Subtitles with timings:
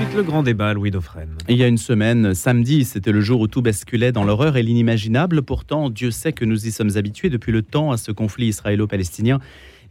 [0.00, 1.28] suite, le grand débat, Louis Dauphren.
[1.48, 4.62] Il y a une semaine, samedi, c'était le jour où tout basculait dans l'horreur et
[4.62, 5.42] l'inimaginable.
[5.42, 9.40] Pourtant, Dieu sait que nous y sommes habitués depuis le temps à ce conflit israélo-palestinien.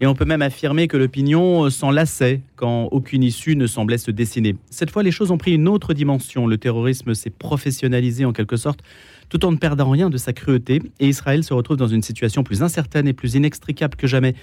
[0.02, 4.10] Et on peut même affirmer que l'opinion s'en lassait quand aucune issue ne semblait se
[4.10, 4.56] dessiner.
[4.72, 6.48] Cette fois, les choses ont pris une autre dimension.
[6.48, 8.80] Le terrorisme s'est professionnalisé en quelque sorte,
[9.28, 10.82] tout en ne perdant rien de sa cruauté.
[11.00, 14.34] Et Israël se retrouve dans une situation plus incertaine et plus inextricable que jamais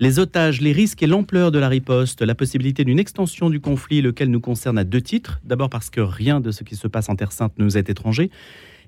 [0.00, 4.02] les otages, les risques et l'ampleur de la riposte, la possibilité d'une extension du conflit,
[4.02, 5.40] lequel nous concerne à deux titres.
[5.44, 8.30] D'abord parce que rien de ce qui se passe en Terre Sainte nous est étranger.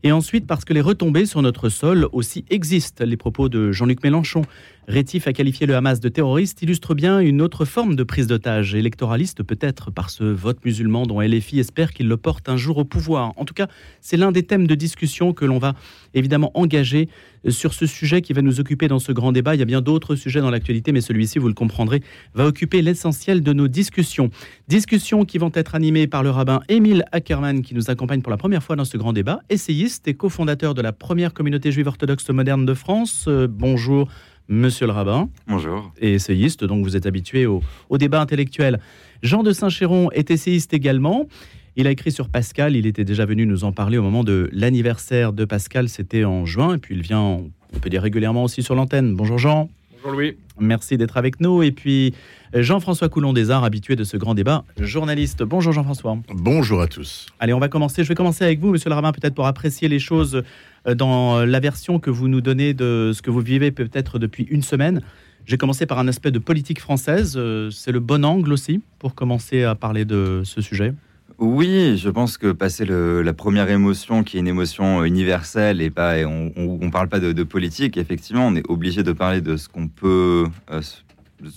[0.03, 3.05] Et ensuite parce que les retombées sur notre sol aussi existent.
[3.05, 4.43] Les propos de Jean-Luc Mélenchon,
[4.89, 8.75] rétif à qualifier le Hamas de terroriste, illustrent bien une autre forme de prise d'otage,
[8.75, 12.85] électoraliste peut-être par ce vote musulman dont LFI espère qu'il le porte un jour au
[12.85, 13.33] pouvoir.
[13.37, 13.69] En tout cas,
[14.01, 15.75] c'est l'un des thèmes de discussion que l'on va
[16.15, 17.09] évidemment engager
[17.49, 19.55] sur ce sujet qui va nous occuper dans ce grand débat.
[19.55, 22.03] Il y a bien d'autres sujets dans l'actualité, mais celui-ci, vous le comprendrez,
[22.35, 24.31] va occuper l'essentiel de nos discussions.
[24.69, 28.37] Discussions qui vont être animées par le rabbin Émile Ackerman, qui nous accompagne pour la
[28.37, 32.29] première fois dans ce grand débat, essayiste et cofondateur de la première communauté juive orthodoxe
[32.31, 33.27] moderne de France.
[33.29, 34.09] Euh, bonjour.
[34.49, 35.29] Monsieur le rabbin.
[35.49, 35.93] Bonjour.
[36.01, 38.81] Et essayiste, donc vous êtes habitué au, au débat intellectuel.
[39.23, 41.27] Jean de Saint-Chéron est essayiste également.
[41.75, 44.49] Il a écrit sur Pascal, il était déjà venu nous en parler au moment de
[44.53, 48.63] l'anniversaire de Pascal, c'était en juin, et puis il vient, on peut dire régulièrement aussi
[48.63, 49.15] sur l'antenne.
[49.15, 49.69] Bonjour Jean.
[50.07, 50.37] Bonjour Louis.
[50.61, 51.65] Merci d'être avec nous.
[51.65, 52.15] Et puis
[52.55, 55.43] Jean-François Coulon des Arts, habitué de ce grand débat, journaliste.
[55.43, 56.17] Bonjour Jean-François.
[56.33, 57.27] Bonjour à tous.
[57.41, 58.05] Allez, on va commencer.
[58.05, 60.45] Je vais commencer avec vous, monsieur le rabbin, peut-être pour apprécier les choses
[60.87, 64.45] euh, dans la version que vous nous donnez de ce que vous vivez peut-être depuis
[64.45, 65.03] une semaine.
[65.45, 67.35] J'ai commencé par un aspect de politique française.
[67.37, 70.95] Euh, c'est le bon angle aussi pour commencer à parler de ce sujet.
[71.39, 76.15] Oui, je pense que passer la première émotion, qui est une émotion universelle, et pas,
[76.25, 79.87] on ne parle pas de, politique, effectivement, on est obligé de parler de ce qu'on
[79.87, 80.81] peut, euh,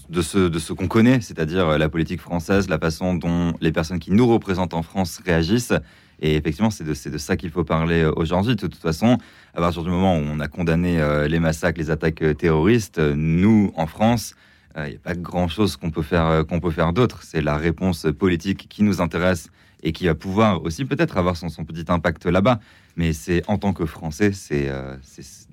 [0.09, 4.27] de ce, qu'on connaît, c'est-à-dire la politique française, la façon dont les personnes qui nous
[4.27, 5.73] représentent en France réagissent.
[6.22, 8.57] Et effectivement, c'est de, de, ça qu'il faut parler aujourd'hui.
[8.57, 9.17] De toute façon,
[9.56, 13.72] à partir du moment où on a condamné euh, les massacres, les attaques terroristes, nous,
[13.78, 14.35] en France,
[14.75, 17.23] il n'y a pas grand-chose qu'on peut faire, qu'on peut faire d'autre.
[17.23, 19.50] C'est la réponse politique qui nous intéresse
[19.84, 22.59] et qui va pouvoir aussi peut-être avoir son, son, petit impact là-bas.
[22.97, 24.95] Mais c'est en tant que Français, c'est euh,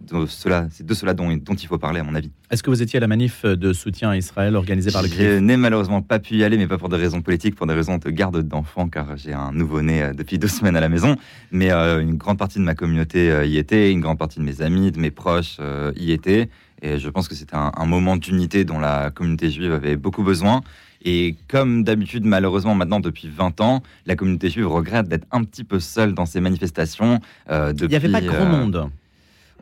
[0.01, 2.31] de cela, de cela dont, dont, il faut parler, à mon avis.
[2.51, 5.21] Est-ce que vous étiez à la manif de soutien à Israël organisée par le CRIF
[5.21, 7.75] Je n'ai malheureusement pas pu y aller, mais pas pour des raisons politiques, pour des
[7.75, 11.17] raisons de garde d'enfants, car j'ai un nouveau-né euh, depuis deux semaines à la maison.
[11.53, 14.45] Mais euh, une grande partie de ma communauté euh, y était, une grande partie de
[14.45, 15.59] mes amis, de mes proches
[15.97, 16.49] y étaient.
[16.83, 20.23] Et je pense que c'était un, un moment d'unité dont la communauté juive avait beaucoup
[20.23, 20.63] besoin.
[21.05, 25.65] Et comme d'habitude, malheureusement, maintenant, depuis 20 ans, la communauté juive regrette d'être un petit
[25.65, 27.21] peu seule dans ces manifestations.
[27.51, 28.91] Euh, depuis, Il n'y avait pas grand euh, monde.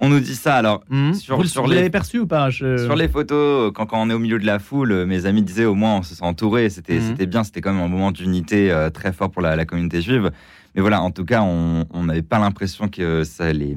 [0.00, 0.56] On nous dit ça.
[0.56, 1.14] Alors, mmh.
[1.14, 2.78] sur, vous, sur vous l'avez perçu ou pas Je...
[2.78, 5.66] Sur les photos, quand, quand, on est au milieu de la foule, mes amis disaient
[5.66, 6.68] au moins on se sent entouré.
[6.70, 7.08] C'était mmh.
[7.08, 7.44] c'était bien.
[7.44, 10.30] C'était quand même un moment d'unité euh, très fort pour la, la, communauté juive.
[10.74, 13.76] Mais voilà, en tout cas, on n'avait pas l'impression que ça les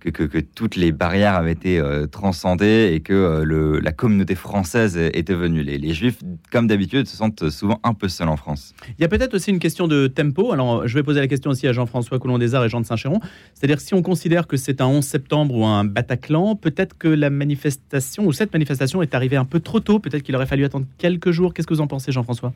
[0.00, 3.92] que, que, que, toutes les barrières avaient été euh, transcendées et que euh, le, la
[3.92, 5.62] communauté française était venue.
[5.62, 6.18] Les, les Juifs,
[6.50, 8.74] comme d'habitude, se sentent souvent un peu seuls en France.
[8.98, 10.52] Il y a peut-être aussi une question de tempo.
[10.52, 12.86] Alors, je vais poser la question aussi à Jean-François Coulon des Arts et Jean de
[12.86, 13.20] Saint-Chéron.
[13.54, 17.30] C'est-à-dire, si on considère que c'est un 11 septembre ou un Bataclan, peut-être que la
[17.30, 19.98] manifestation ou cette manifestation est arrivée un peu trop tôt.
[19.98, 21.54] Peut-être qu'il aurait fallu attendre quelques jours.
[21.54, 22.52] Qu'est-ce que vous en pensez, Jean-François?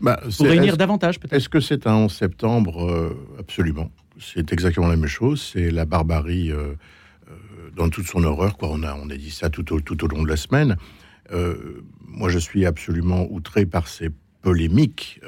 [0.00, 2.88] Bah, Pour réunir davantage, peut-être Est-ce que c'est un 11 septembre?
[2.88, 3.90] Euh, Absolument.
[4.20, 5.40] C'est exactement la même chose.
[5.52, 6.74] C'est la barbarie euh,
[7.30, 7.34] euh,
[7.76, 8.56] dans toute son horreur.
[8.56, 8.68] Quoi.
[8.70, 10.76] On, a, on a dit ça tout au, tout au long de la semaine.
[11.32, 15.20] Euh, moi, je suis absolument outré par ces polémiques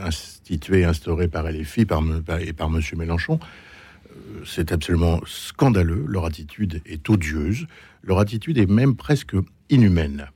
[0.00, 2.02] instituées, instaurées par LFI par,
[2.40, 2.80] et par M.
[2.96, 3.40] Mélenchon.
[4.46, 6.04] C'est absolument scandaleux.
[6.06, 7.66] Leur attitude est odieuse.
[8.02, 9.34] Leur attitude est même presque
[9.68, 10.28] inhumaine.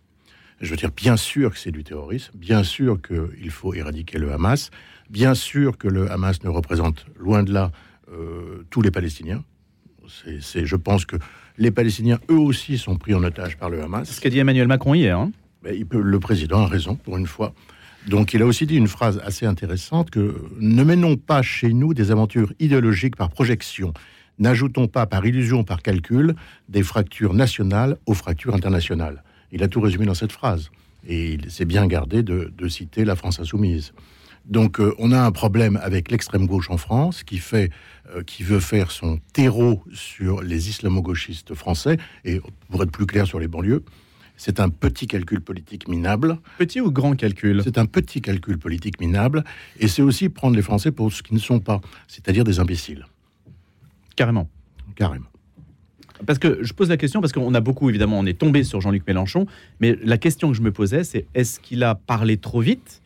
[0.60, 4.32] Je veux dire, bien sûr que c'est du terrorisme, bien sûr qu'il faut éradiquer le
[4.32, 4.70] Hamas,
[5.08, 7.70] bien sûr que le Hamas ne représente loin de là
[8.70, 9.42] tous les Palestiniens.
[10.40, 11.16] C'est, je pense que
[11.58, 14.08] les Palestiniens, eux aussi, sont pris en otage par le Hamas.
[14.08, 15.18] C'est ce qu'a dit Emmanuel Macron hier.
[15.18, 17.52] Hein ben, il peut, le président a raison, pour une fois.
[18.06, 21.92] Donc il a aussi dit une phrase assez intéressante que ne menons pas chez nous
[21.92, 23.92] des aventures idéologiques par projection.
[24.38, 26.36] N'ajoutons pas par illusion, par calcul,
[26.68, 29.24] des fractures nationales aux fractures internationales.
[29.50, 30.70] Il a tout résumé dans cette phrase.
[31.08, 33.92] Et il s'est bien gardé de, de, citer la France insoumise.
[34.46, 37.70] Donc euh, on a un problème avec l'extrême gauche en France qui fait,
[38.14, 42.40] euh, qui veut faire son terreau sur les islamo-gauchistes français et
[42.70, 43.82] pour être plus clair sur les banlieues.
[44.36, 46.38] C'est un petit calcul politique minable.
[46.58, 47.62] Petit ou grand calcul?
[47.64, 49.44] C'est un petit calcul politique minable
[49.80, 53.06] et c'est aussi prendre les Français pour ce qu'ils ne sont pas, c'est-à-dire des imbéciles.
[54.14, 54.48] Carrément.
[54.94, 55.26] Carrément.
[56.24, 58.80] Parce que je pose la question, parce qu'on a beaucoup, évidemment, on est tombé sur
[58.80, 59.46] Jean-Luc Mélenchon,
[59.80, 63.02] mais la question que je me posais, c'est est-ce qu'il a parlé trop vite?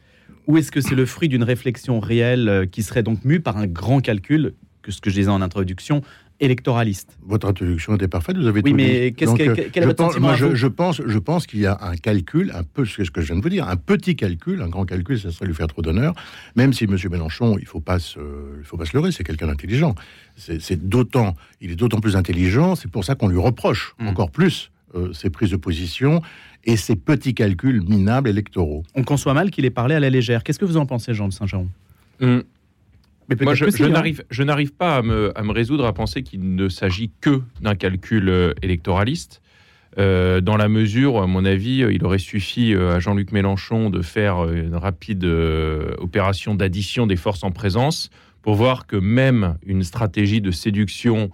[0.46, 3.56] Ou est-ce que c'est le fruit d'une réflexion réelle euh, qui serait donc mue par
[3.56, 6.02] un grand calcul, que ce que je disais en introduction,
[6.40, 7.18] électoraliste?
[7.22, 9.16] Votre introduction était parfaite, vous avez Oui, tout mais dit.
[9.16, 11.78] que- euh, quel est votre pense, sentiment moi, je, pense, je pense qu'il y a
[11.82, 14.68] un calcul, un peu ce que je viens de vous dire, un petit calcul, un
[14.68, 16.14] grand calcul, ça serait lui faire trop d'honneur.
[16.56, 16.96] Même si M.
[17.10, 18.18] Mélenchon, il faut pas se,
[18.58, 19.94] il faut pas se leurrer, c'est quelqu'un d'intelligent.
[20.36, 22.74] C'est d'autant, il est d'autant plus intelligent.
[22.74, 24.08] C'est pour ça qu'on lui reproche Mm.
[24.08, 26.22] encore plus euh, ses prises de position
[26.64, 28.82] et ses petits calculs minables électoraux.
[28.94, 30.42] On conçoit mal qu'il ait parlé à la légère.
[30.42, 31.66] Qu'est-ce que vous en pensez, Jean de Saint-Jean?
[32.20, 32.42] Hum,
[33.40, 33.88] Moi, je, je hein.
[33.88, 37.40] n'arrive, je n'arrive pas à me, à me résoudre à penser qu'il ne s'agit que
[37.60, 39.40] d'un calcul euh, électoraliste.
[39.98, 43.90] Euh, dans la mesure, à mon avis, euh, il aurait suffi euh, à Jean-Luc Mélenchon
[43.90, 48.10] de faire euh, une rapide euh, opération d'addition des forces en présence
[48.42, 51.30] pour voir que même une stratégie de séduction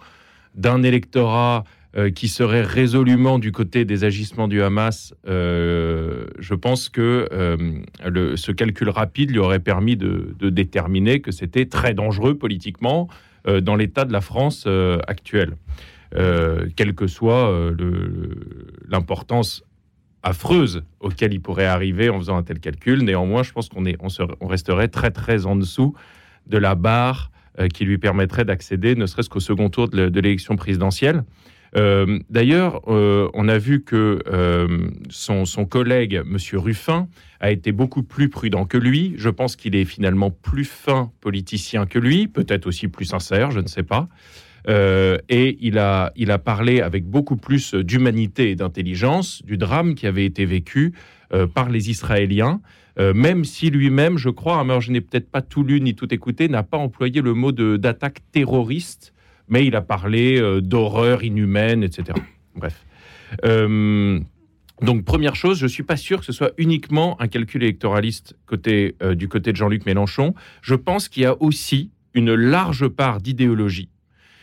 [0.54, 1.64] d'un électorat
[1.96, 8.36] euh, qui serait résolument du côté des agissements du Hamas, euh, je pense que euh,
[8.36, 13.08] ce calcul rapide lui aurait permis de, déterminer que c'était très dangereux politiquement
[13.62, 14.66] dans l'état de la France
[15.06, 15.56] actuelle,
[16.10, 17.72] quelle que soit
[18.88, 19.62] l'importance
[20.24, 23.04] affreuse auquel il pourrait arriver en faisant un tel calcul.
[23.04, 24.08] Néanmoins, je pense qu'on on,
[24.40, 25.94] on resterait très très en dessous
[26.48, 27.30] de la barre
[27.72, 31.22] qui lui permettrait d'accéder, ne serait-ce qu'au second tour de l'élection présidentielle.
[31.76, 36.36] Euh, D'ailleurs, euh, on a vu que euh, son, collègue, M.
[36.54, 37.08] Ruffin,
[37.40, 39.14] a été beaucoup plus prudent que lui.
[39.18, 43.60] Je pense qu'il est finalement plus fin politicien que lui, peut-être aussi plus sincère, je
[43.60, 44.08] ne sais pas.
[44.68, 46.12] Et il a,
[46.44, 50.92] parlé avec beaucoup plus d'humanité et d'intelligence du drame qui avait été vécu
[51.54, 52.60] par les Israéliens,
[52.98, 56.12] même si lui-même, je crois, hein, alors je n'ai peut-être pas tout lu ni tout
[56.12, 59.12] écouté, n'a pas employé le mot d'attaque terroriste,
[59.48, 62.18] mais il a parlé euh, d'horreur inhumaine, etc.
[62.54, 62.84] Bref.
[63.44, 64.20] Euh,
[64.82, 68.36] donc, première chose, je ne suis pas sûr que ce soit uniquement un calcul électoraliste
[68.66, 70.34] euh, du côté de Jean-Luc Mélenchon.
[70.60, 73.88] Je pense qu'il y a aussi une large part d'idéologie.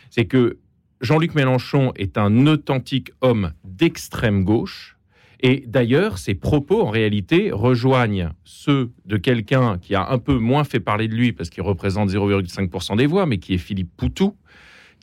[0.09, 0.57] C'est que
[1.01, 4.97] Jean-Luc Mélenchon est un authentique homme d'extrême gauche.
[5.41, 10.63] Et d'ailleurs, ses propos, en réalité, rejoignent ceux de quelqu'un qui a un peu moins
[10.63, 14.37] fait parler de lui, parce qu'il représente 0,5% des voix, mais qui est Philippe Poutou,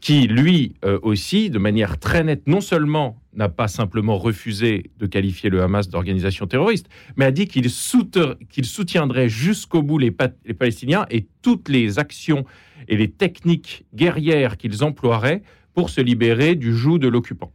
[0.00, 5.06] qui, lui euh, aussi, de manière très nette, non seulement n'a pas simplement refusé de
[5.06, 10.55] qualifier le Hamas d'organisation terroriste, mais a dit qu'il soutiendrait jusqu'au bout les, Pa- les
[10.55, 12.44] Palestiniens et toutes les actions
[12.88, 15.43] et les techniques guerrières qu'ils emploieraient
[15.75, 17.52] pour se libérer du joug de l'occupant.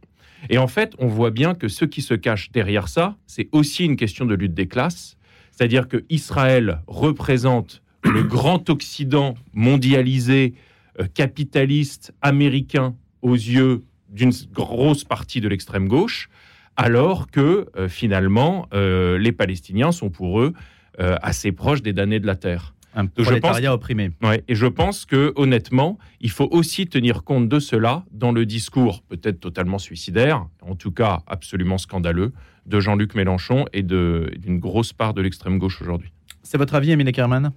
[0.48, 3.84] Et en fait, on voit bien que ce qui se cache derrière ça, c'est aussi
[3.84, 5.16] une question de lutte des classes,
[5.50, 10.54] c'est-à-dire que Israël représente le grand Occident mondialisé,
[11.14, 16.28] capitaliste, américain, aux yeux d'une grosse partie de l'extrême gauche,
[16.76, 20.52] alors que euh, finalement, euh, les Palestiniens sont pour eux
[21.00, 22.74] euh, assez proches des damnés de la terre.
[22.94, 24.10] Un je pense- prolétariat opprimé.
[24.22, 28.46] Ouais, et je pense que honnêtement, il faut aussi tenir compte de cela dans le
[28.46, 32.32] discours, peut-être totalement suicidaire, en tout cas absolument scandaleux,
[32.64, 36.10] de Jean-Luc Mélenchon et d'une grosse part de l'extrême gauche aujourd'hui.
[36.42, 37.52] C'est votre avis, Émile Kerman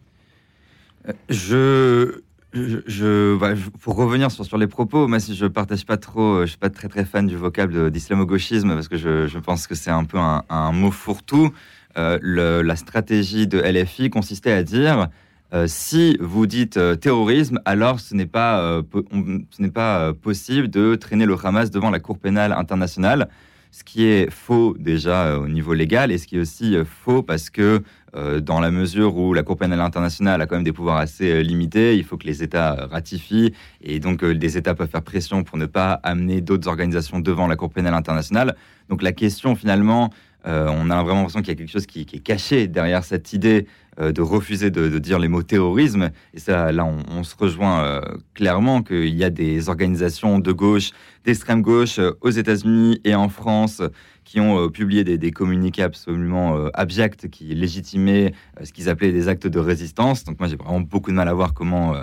[1.29, 2.21] Je,
[2.53, 6.51] je, je- pour revenir sur, les propos, moi, si je partage pas trop, euh, je
[6.51, 10.03] suis pas très très fan du vocable d'islamo-gauchisme parce que je, pense que c'est un
[10.03, 11.51] peu un, mot fourre-tout.
[11.97, 15.09] Euh, la stratégie de LFI consistait à dire
[15.53, 21.25] euh, si vous dites terrorisme, alors ce n'est pas, ce n'est pas possible de traîner
[21.25, 23.29] le Hamas devant la Cour pénale internationale.
[23.71, 26.85] Ce qui est faux déjà euh, au niveau légal et ce qui est aussi euh,
[26.85, 27.83] faux parce que
[28.15, 31.43] euh, dans la mesure où la Cour pénale internationale a quand même des pouvoirs assez
[31.43, 35.43] limités, il faut que les États ratifient et donc euh, des États peuvent faire pression
[35.43, 38.55] pour ne pas amener d'autres organisations devant la Cour pénale internationale.
[38.89, 40.09] Donc la question finalement,
[40.47, 43.33] euh, on a vraiment l'impression qu'il y a quelque chose qui, est caché derrière cette
[43.33, 43.67] idée
[43.99, 46.11] euh, de refuser de, dire les mots terrorisme.
[46.33, 48.01] Et ça, là, on, se rejoint euh,
[48.33, 50.91] clairement qu'il y a des organisations de gauche,
[51.25, 53.81] d'extrême gauche aux États-Unis et en France
[54.23, 58.31] qui ont publié des, communiqués absolument abjects qui légitimaient
[58.63, 60.23] ce qu'ils appelaient des actes de résistance.
[60.23, 61.95] Donc moi, j'ai vraiment beaucoup de mal à voir comment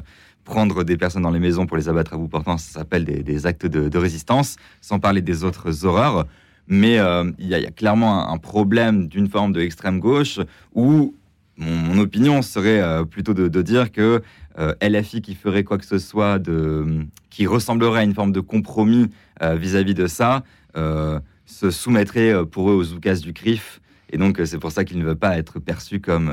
[0.42, 3.46] prendre des personnes dans les maisons pour les abattre à bout portant, ça s'appelle des,
[3.46, 6.26] actes de résistance, sans parler des autres horreurs.
[6.68, 10.40] Mais euh, il y, a- clairement un, problème d'une forme de extrême gauche
[10.74, 11.14] où
[11.56, 14.22] mon, opinion serait euh, plutôt de, de dire que
[14.58, 18.40] euh, LFI qui ferait quoi que ce soit de, qui ressemblerait à une forme de
[18.40, 19.10] compromis
[19.42, 20.44] vis-à-vis de ça,
[20.74, 23.82] se soumettrait pour eux aux oukas du CRIF.
[24.10, 26.32] Et donc, c'est pour ça qu'il ne veut pas être perçu comme,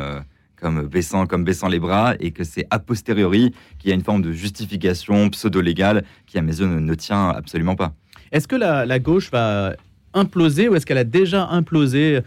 [0.56, 4.06] comme, baissant, comme baissant les bras et que c'est a posteriori qu'il y a une
[4.06, 7.94] forme de justification pseudo-légale qui, à mes yeux, ne, tient absolument pas.
[8.32, 9.76] Est-ce que la gauche va
[10.14, 12.22] imploser ou est-ce qu'elle a déjà implosé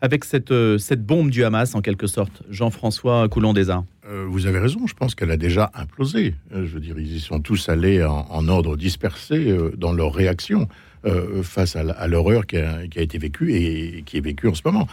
[0.00, 4.46] avec cette, euh, cette bombe du Hamas, en quelque sorte Jean-François coulon des euh, Vous
[4.46, 6.34] avez raison, je pense qu'elle a déjà implosé.
[6.54, 10.68] Euh, je veux dire, ils y sont tous allés en, ordre dispersé dans leur réaction
[11.42, 14.86] face à l'horreur qui, a été vécue et qui est vécue en ce moment.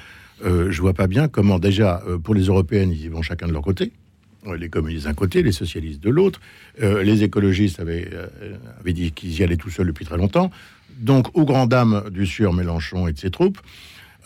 [0.44, 3.62] je vois pas bien comment, déjà, pour les Européennes, ils y vont chacun de leur
[3.62, 3.92] côté
[4.58, 6.40] les communistes d'un côté, les socialistes de l'autre.
[6.80, 8.10] les écologistes avaient,
[8.80, 10.52] avaient dit qu'ils y allaient tout seuls depuis très longtemps.
[11.00, 13.60] Donc, aux grandes dames du Sieur Mélenchon et de ses troupes,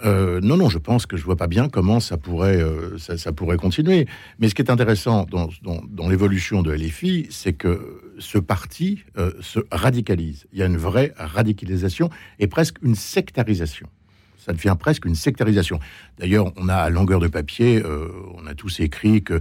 [0.03, 3.31] euh, non, non, je pense que je vois pas bien comment ça pourrait, euh, ça,
[3.31, 4.07] pourrait continuer.
[4.39, 9.59] Mais ce qui est intéressant dans, l'évolution de LFI, c'est que ce parti euh, se
[9.71, 10.47] radicalise.
[10.53, 13.87] Il y a une vraie radicalisation et presque une sectarisation.
[14.43, 15.79] Ça devient presque une sectarisation.
[16.17, 17.83] D'ailleurs, on a à longueur de papier,
[18.35, 19.39] on a tous écrit que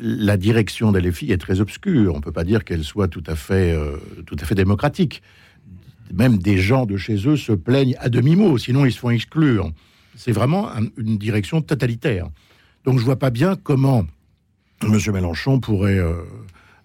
[0.00, 2.14] la direction de LFI est très obscure.
[2.14, 3.78] On ne peut pas dire qu'elle soit tout à fait,
[4.26, 5.22] tout à fait démocratique.
[6.12, 9.70] Même des gens de chez eux se plaignent à demi-mot, sinon ils se font exclure.
[10.16, 12.28] C'est vraiment une direction totalitaire.
[12.84, 14.04] Donc je vois pas bien comment
[14.82, 14.98] M.
[15.12, 16.22] Mélenchon pourrait euh,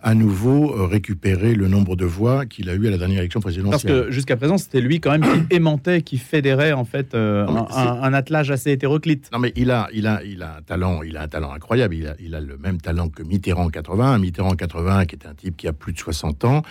[0.05, 3.39] à nouveau euh, récupérer le nombre de voix qu'il a eu à la dernière élection
[3.39, 3.91] présidentielle.
[3.91, 7.47] Parce que jusqu'à présent, c'était lui quand même qui aimantait, qui fédérait en fait euh,
[7.47, 9.31] un, attelage assez hétéroclite.
[9.33, 11.95] Non mais il a, il a, il a un talent, il a un talent incroyable.
[11.95, 14.19] Il a, il a le même talent que Mitterrand 80.
[14.19, 16.61] Mitterrand 80, qui est un type qui a plus de 60 ans,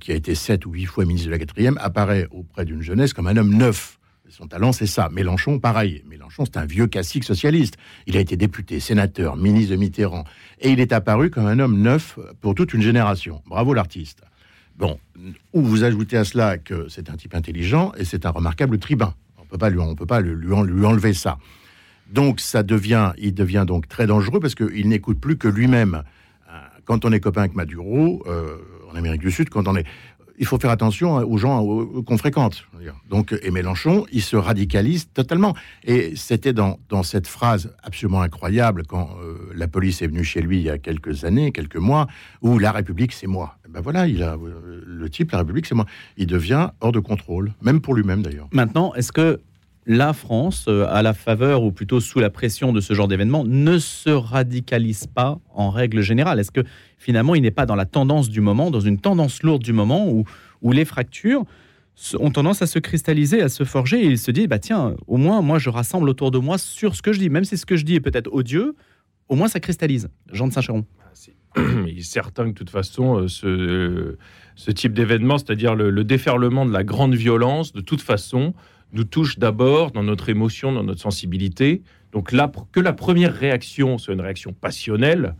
[0.00, 3.12] qui a été 7 ou 8 fois ministre de la quatrième, apparaît auprès d'une jeunesse
[3.12, 3.98] comme un homme neuf.
[4.28, 5.08] Son talent, c'est ça.
[5.12, 6.02] Mélenchon, pareil.
[6.08, 7.76] Mélenchon, c'est un vieux classique socialiste.
[8.06, 10.24] Il a été député, sénateur, ministre de Mitterrand.
[10.60, 13.42] Et il est apparu comme un homme neuf pour toute une génération.
[13.46, 14.22] Bravo l'artiste.
[14.76, 14.98] Bon,
[15.52, 19.14] ou vous ajoutez à cela que c'est un type intelligent et c'est un remarquable tribun.
[19.38, 21.38] On peut pas lui, on peut pas lui, lui enlever ça.
[22.10, 26.02] Donc ça devient, il devient donc très dangereux parce qu'il n'écoute plus que lui-même.
[26.48, 28.56] Euh, quand on est copain avec Maduro euh,
[28.90, 29.86] en Amérique du Sud, quand on est
[30.38, 31.64] il faut faire attention aux gens
[32.02, 32.66] qu'on fréquente.
[33.08, 35.54] Donc, et Mélenchon, il se radicalise totalement.
[35.84, 40.58] Et c'était dans, cette phrase absolument incroyable quand euh, la police est venue chez lui
[40.58, 42.06] il y a quelques années, quelques mois,
[42.42, 43.58] où la République, c'est moi.
[43.68, 45.86] Ben voilà, il a euh, le type, la République, c'est moi.
[46.16, 48.48] Il devient hors de contrôle, même pour lui-même d'ailleurs.
[48.52, 49.40] Maintenant, est-ce que
[49.86, 53.44] la France, euh, à la faveur ou plutôt sous la pression de ce genre d'événement,
[53.44, 56.64] ne se radicalise pas en règle générale Est-ce que
[56.98, 60.08] finalement il n'est pas dans la tendance du moment, dans une tendance lourde du moment
[60.08, 60.24] où,
[60.62, 61.44] où les fractures
[62.18, 65.16] ont tendance à se cristalliser, à se forger et il se dit bah tiens, au
[65.16, 67.64] moins moi je rassemble autour de moi sur ce que je dis, même si ce
[67.64, 68.74] que je dis est peut-être odieux,
[69.28, 70.08] au moins ça cristallise.
[70.32, 70.84] Jean de Saint-Chéron.
[71.00, 74.16] Ah, il est certain que de toute façon, euh, ce,
[74.56, 78.54] ce type d'événement, c'est-à-dire le, déferlement de la grande violence, de toute façon,
[78.92, 81.82] nous touche d'abord dans notre émotion, dans notre sensibilité.
[82.12, 85.34] Donc là, que la première réaction soit une réaction passionnelle,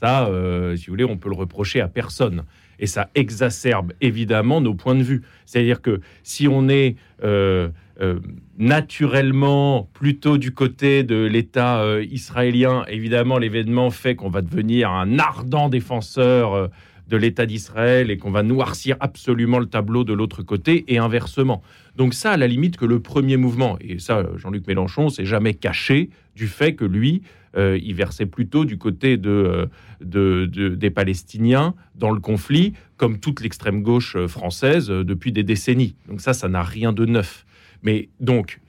[0.00, 2.44] ça, euh, si vous voulez, on peut le reprocher à personne.
[2.78, 5.22] Et ça exacerbe évidemment nos points de vue.
[5.46, 8.20] C'est-à-dire que si on est euh, euh,
[8.56, 15.68] naturellement plutôt du côté de l'État israélien, évidemment, l'événement fait qu'on va devenir un ardent
[15.68, 16.70] défenseur
[17.08, 21.62] de l'État d'Israël et qu'on va noircir absolument le tableau de l'autre côté et inversement.
[21.98, 25.54] Donc ça, à la limite, que le premier mouvement, et ça, Jean-Luc Mélenchon s'est jamais
[25.54, 27.22] caché du fait que lui,
[27.56, 29.68] euh, il versait plutôt du côté de,
[30.14, 35.96] euh, des Palestiniens dans le conflit, comme toute l'extrême gauche euh, française depuis des décennies.
[36.06, 37.44] Donc ça, ça n'a rien de neuf.
[37.82, 38.60] Mais donc,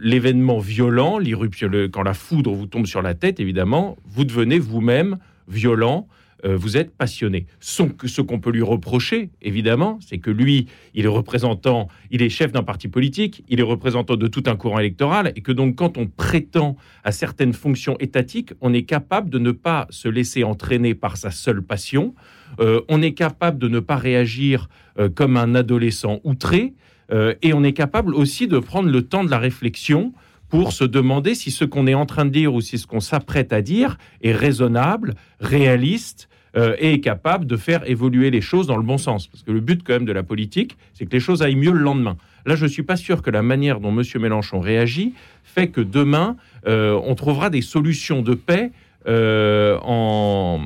[0.00, 5.18] l'événement violent, l'irruption, quand la foudre vous tombe sur la tête, évidemment, vous devenez vous-même
[5.46, 6.08] violent
[6.46, 7.46] euh, vous êtes passionné.
[7.60, 12.52] ce qu'on peut lui reprocher, évidemment, c'est que lui, il est représentant, il est chef
[12.52, 15.98] d'un parti politique, il est représentant de tout un courant électoral, et que donc quand
[15.98, 20.94] on prétend à certaines fonctions étatiques, on est capable de ne pas se laisser entraîner
[20.94, 22.14] par sa seule passion,
[22.60, 26.74] euh, on est capable de ne pas réagir euh, comme un adolescent outré,
[27.40, 30.12] et on est capable aussi de prendre le temps de la réflexion
[30.48, 33.00] pour se demander si ce qu'on est en train de dire ou si ce qu'on
[33.00, 38.66] s'apprête à dire est raisonnable, réaliste euh, et est capable de faire évoluer les choses
[38.66, 39.26] dans le bon sens.
[39.26, 41.72] Parce que le but quand même de la politique, c'est que les choses aillent mieux
[41.72, 42.16] le lendemain.
[42.44, 44.02] Là, je ne suis pas sûr que la manière dont M.
[44.20, 46.36] Mélenchon réagit fait que demain,
[46.66, 48.70] euh, on trouvera des solutions de paix
[49.06, 50.60] euh, en,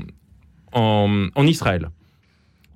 [0.73, 1.91] en Israël.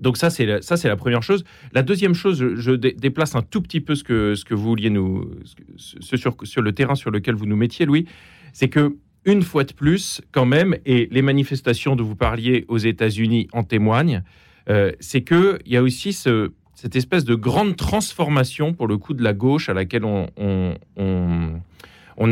[0.00, 1.44] Donc ça, c'est la, ça, c'est la première chose.
[1.72, 4.90] La deuxième chose, je, déplace un tout petit peu ce que, ce que vous vouliez
[4.90, 5.30] nous...
[5.76, 8.06] Ce, sur, sur le terrain sur lequel vous nous mettiez, Louis,
[8.52, 12.78] c'est que une fois de plus, quand même, et les manifestations dont vous parliez aux
[12.78, 14.22] États-Unis en témoignent,
[14.68, 19.14] euh, c'est qu'il y a aussi ce, cette espèce de grande transformation, pour le coup,
[19.14, 20.32] de la gauche à laquelle on,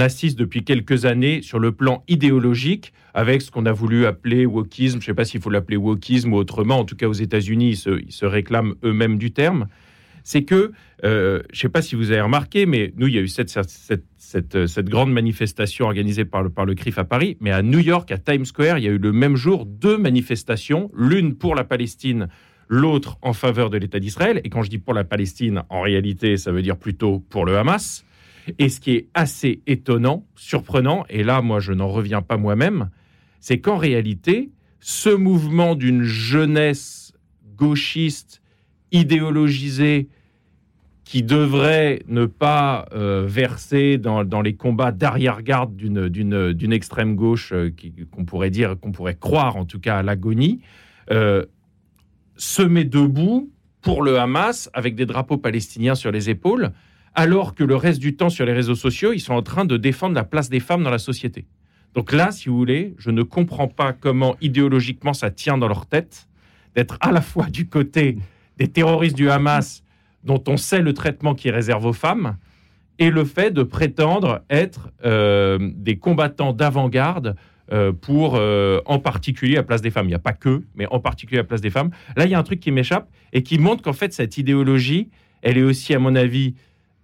[0.01, 5.01] assiste depuis quelques années sur le plan idéologique avec ce qu'on a voulu appeler wokisme.
[5.01, 6.79] Je ne sais pas s'il faut l'appeler wokisme ou autrement.
[6.79, 9.69] En tout cas, aux États-Unis, ils se, réclament eux-mêmes du terme.
[10.25, 10.73] C'est que,
[11.05, 13.29] euh, je ne sais pas si vous avez remarqué, mais nous, il y a eu
[13.29, 17.81] cette, cette grande manifestation organisée par le, par le CRIF à Paris, mais à New
[17.81, 21.55] York, à Times Square, il y a eu le même jour deux manifestations, l'une pour
[21.55, 22.29] la Palestine,
[22.69, 24.41] l'autre en faveur de l'État d'Israël.
[24.45, 27.59] Et quand je dis pour la Palestine, en réalité, ça veut dire plutôt pour le
[27.59, 28.05] Hamas.
[28.59, 32.91] Et ce qui est assez étonnant, surprenant, et là, moi, je n'en reviens pas moi-même,
[33.41, 34.51] c'est qu'en réalité,
[34.81, 37.13] ce mouvement d'une jeunesse
[37.57, 38.42] gauchiste,
[38.93, 40.09] idéologisée,
[41.05, 47.71] qui devrait ne pas euh, verser dans, dans, les combats d'arrière-garde d'une extrême gauche euh,
[48.11, 50.61] qu'on pourrait dire, qu'on pourrait croire en tout cas à l'agonie,
[51.11, 51.45] euh,
[52.37, 53.51] se met debout
[53.83, 56.71] pour le Hamas avec des drapeaux palestiniens sur les épaules,
[57.15, 59.77] alors que le reste du temps sur les réseaux sociaux, ils sont en train de
[59.77, 61.47] défendre la place des femmes dans la société.
[61.95, 65.87] Donc là, si vous voulez, je ne comprends pas comment idéologiquement ça tient dans leur
[65.87, 66.29] tête
[66.75, 68.17] d'être à la fois du côté
[68.59, 69.83] des terroristes du Hamas,
[70.25, 72.37] dont on sait le traitement qui est réservé aux femmes,
[72.99, 77.37] et le fait de prétendre être euh, des combattants d'avant-garde
[77.73, 80.07] euh, pour, euh, en particulier, la place des femmes.
[80.07, 81.91] Il n'y a pas que, mais en particulier la place des femmes.
[82.17, 85.09] Là, il y a un truc qui m'échappe et qui montre qu'en fait, cette idéologie,
[85.41, 86.55] elle est aussi, à mon avis,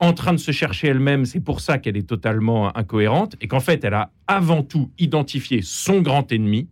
[0.01, 3.61] en train de se chercher elle-même, c'est pour ça qu'elle est totalement incohérente, et qu'en
[3.61, 6.69] fait, elle a avant tout identifié son grand ennemi,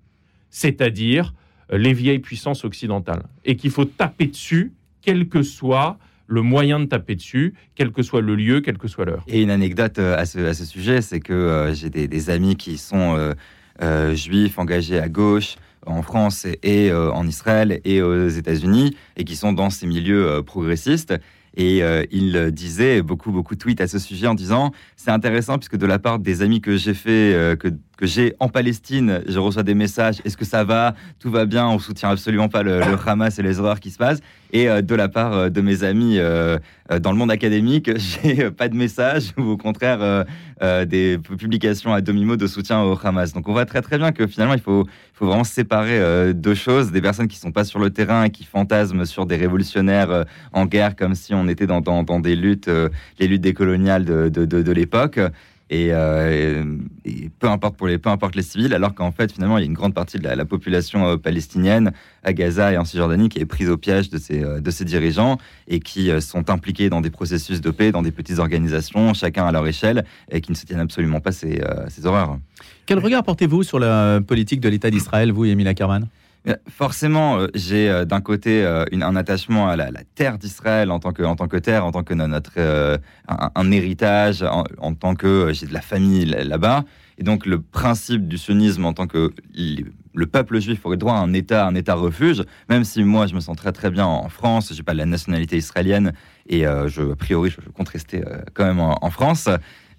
[0.50, 1.33] c'est-à-dire
[1.71, 6.87] les vieilles puissances occidentales, et qu'il faut taper dessus, quel que soit le moyen de
[6.87, 9.25] taper dessus, quel que soit le lieu, quel que soit l'heure.
[9.29, 13.35] Et une anecdote euh, à ce, sujet, c'est que euh, j'ai des, amis qui sont
[14.15, 19.53] juifs, engagés à gauche, en France et, en Israël et aux États-Unis, et qui sont
[19.53, 21.15] dans ces milieux progressistes.
[21.57, 25.57] Et euh, il disait beaucoup, beaucoup de tweets à ce sujet en disant c'est intéressant
[25.57, 29.23] puisque de la part des amis que j'ai fait, euh, que, que j'ai en Palestine,
[29.27, 30.95] je reçois des messages est-ce que ça va?
[31.19, 33.97] Tout va bien On soutient absolument pas le, le Hamas et les horreurs qui se
[33.97, 34.21] passent.
[34.57, 37.91] Et euh, de la part de mes amis dans le monde académique,
[38.23, 40.25] j'ai pas de messages ou au contraire
[40.87, 43.33] des publications à demi-mot de soutien au Hamas.
[43.35, 44.87] Donc on voit très très bien que finalement il faut,
[45.21, 49.04] vraiment séparer deux choses des personnes qui sont pas sur le terrain et qui fantasment
[49.04, 51.80] sur des révolutionnaires en guerre comme si on était dans,
[52.21, 55.21] des luttes, euh, les luttes décoloniales de, de, l'époque.
[55.73, 56.65] Euh,
[57.05, 59.65] et, peu importe pour les peu importe les civils alors qu'en fait finalement il y
[59.65, 61.91] a une grande partie de la, population euh, palestinienne
[62.23, 65.39] à Gaza et en Cisjordanie qui est prise au piège de ces de ces dirigeants
[65.67, 69.50] et qui sont impliqués dans des processus de paix dans des petites organisations chacun à
[69.50, 72.39] leur échelle et qui ne se tiennent absolument pas ces, ces horreurs.
[72.87, 76.07] Quel regard portez-vous sur la politique de l'État d'Israël vous Emile Ackerman
[76.69, 81.13] Forcément, euh, j'ai euh, d'un côté euh, un attachement à la, terre d'Israël en tant
[81.13, 82.52] que en tant que terre, en tant que notre
[83.26, 84.45] un, héritage,
[84.78, 86.85] en, tant que j'ai de la famille là-bas.
[87.19, 89.32] Et donc le principe du sionisme en tant que
[90.15, 93.35] le peuple juif aurait droit à un État, un État refuge, même si moi je
[93.35, 96.13] me sens très très bien en France, j'ai pas la nationalité israélienne
[96.49, 98.23] et je a priori je, compte rester
[98.54, 99.49] quand même en, France.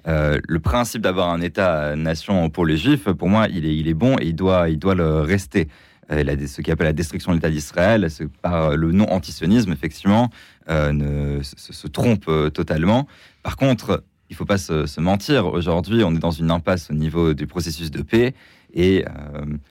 [0.06, 4.16] le principe d'avoir un État-nation pour les Juifs, pour moi, il est, il est bon
[4.20, 5.68] et il doit, il doit le rester.
[6.12, 8.08] Euh, ce qui appelle la destruction de l'État d'Israël,
[8.42, 10.30] par le nom antisionisme, effectivement,
[10.70, 13.08] euh, ne, se, trompe euh, totalement.
[13.44, 15.48] Par contre, il ne faut pas se, mentir.
[15.48, 18.34] Aujourd'hui, on est dans une impasse au niveau du processus de paix
[18.74, 19.06] et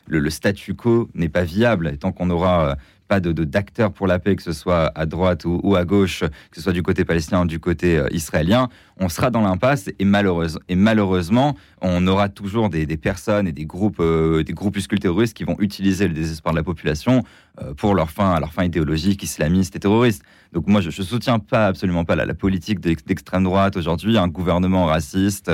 [0.06, 1.98] le, le, statu quo n'est pas viable.
[1.98, 2.76] Tant qu'on aura
[3.08, 6.56] pas de d'acteurs pour la paix, que ce soit à droite ou, à gauche, que
[6.56, 10.04] ce soit du côté palestinien ou du côté euh, israélien, on sera dans l'impasse et,
[10.04, 15.36] malheureuse, et malheureusement, on aura toujours des, personnes et des groupes, euh, des groupuscules terroristes
[15.36, 17.22] qui vont utiliser le désespoir de la population
[17.62, 20.22] euh, pour leur fin, leur idéologique, islamiste et terroriste.
[20.52, 24.86] Donc moi, je, ne soutiens pas absolument pas la, politique d'extrême droite aujourd'hui, un gouvernement
[24.86, 25.50] raciste.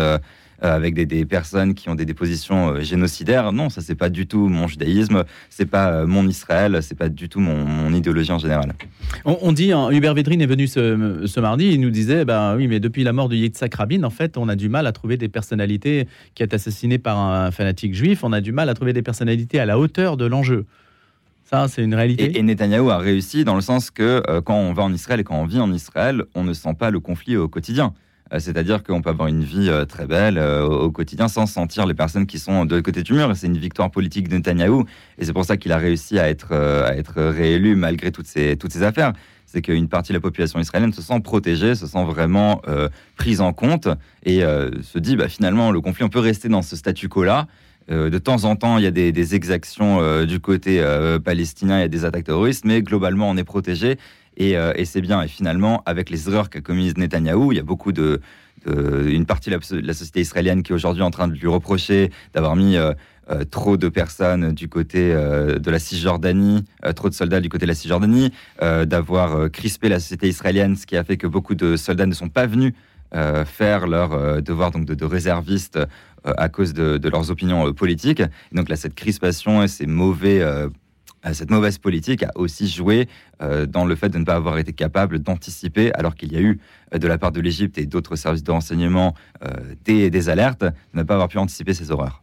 [0.65, 3.53] Euh, avec des, personnes qui ont des, dépositions euh, génocidaires.
[3.53, 7.09] Non, ça c'est pas du tout mon judaïsme, c'est pas euh, mon Israël, c'est pas
[7.09, 8.73] du tout mon, idéologie en général.
[9.25, 12.79] On, dit, hein, Hubert Védrine est venu ce, mardi, il nous disait, bah oui, mais
[12.79, 15.29] depuis la mort de Yitzhak Rabin, en fait, on a du mal à trouver des
[15.29, 19.03] personnalités qui est assassiné par un fanatique juif, on a du mal à trouver des
[19.03, 20.65] personnalités à la hauteur de l'enjeu.
[21.45, 22.25] Ça, c'est une réalité.
[22.25, 25.25] Et, et, Netanyahou a réussi dans le sens que quand on va en Israël et
[25.25, 27.95] quand on vit en Israël, on ne sent pas le conflit au quotidien.
[28.33, 31.87] Euh, c'est-à-dire qu'on peut avoir une vie euh, très belle euh, au quotidien sans sentir
[31.87, 33.33] les personnes qui sont de côté du mur.
[33.35, 34.85] C'est une victoire politique de Netanyahou.
[35.19, 36.53] Et c'est pour ça qu'il a réussi à être,
[37.17, 39.13] réélu malgré toutes ces, affaires
[39.45, 42.63] c'est qu'une partie de la population israélienne se sent protégée, se sent vraiment
[43.17, 43.89] prise en compte
[44.25, 47.47] et se dit bah, finalement le conflit on peut rester dans ce statu quo là.
[47.89, 50.83] de temps en temps il y a des, des exactions du côté
[51.23, 53.99] palestinien, il y a des attaques terroristes, mais globalement on est protégé
[54.41, 55.23] euh, et, c'est bien.
[55.23, 58.21] Et finalement, avec les erreurs qu'a commises Netanyahou, il y a beaucoup de,
[58.67, 62.57] une partie de la, société israélienne qui est aujourd'hui en train de lui reprocher d'avoir
[62.57, 62.95] mis euh,
[63.51, 66.65] trop de personnes du côté de la Cisjordanie,
[66.95, 70.97] trop de soldats du côté de la Cisjordanie, d'avoir crispé la société israélienne, ce qui
[70.97, 72.73] a fait que beaucoup de soldats ne sont pas venus
[73.47, 75.79] faire leur devoir donc de, de réservistes
[76.25, 78.23] à cause de, leurs opinions politiques.
[78.53, 80.43] Donc là, cette crispation et ces mauvais
[81.33, 83.09] cette mauvaise politique a aussi joué
[83.43, 86.41] euh, dans le fait de ne pas avoir été capable d'anticiper, alors qu'il y a
[86.41, 86.59] eu
[86.93, 89.49] euh, de la part de l'Égypte et d'autres services de renseignement euh,
[89.85, 92.23] des, des, alertes, de ne pas avoir pu anticiper ces horreurs.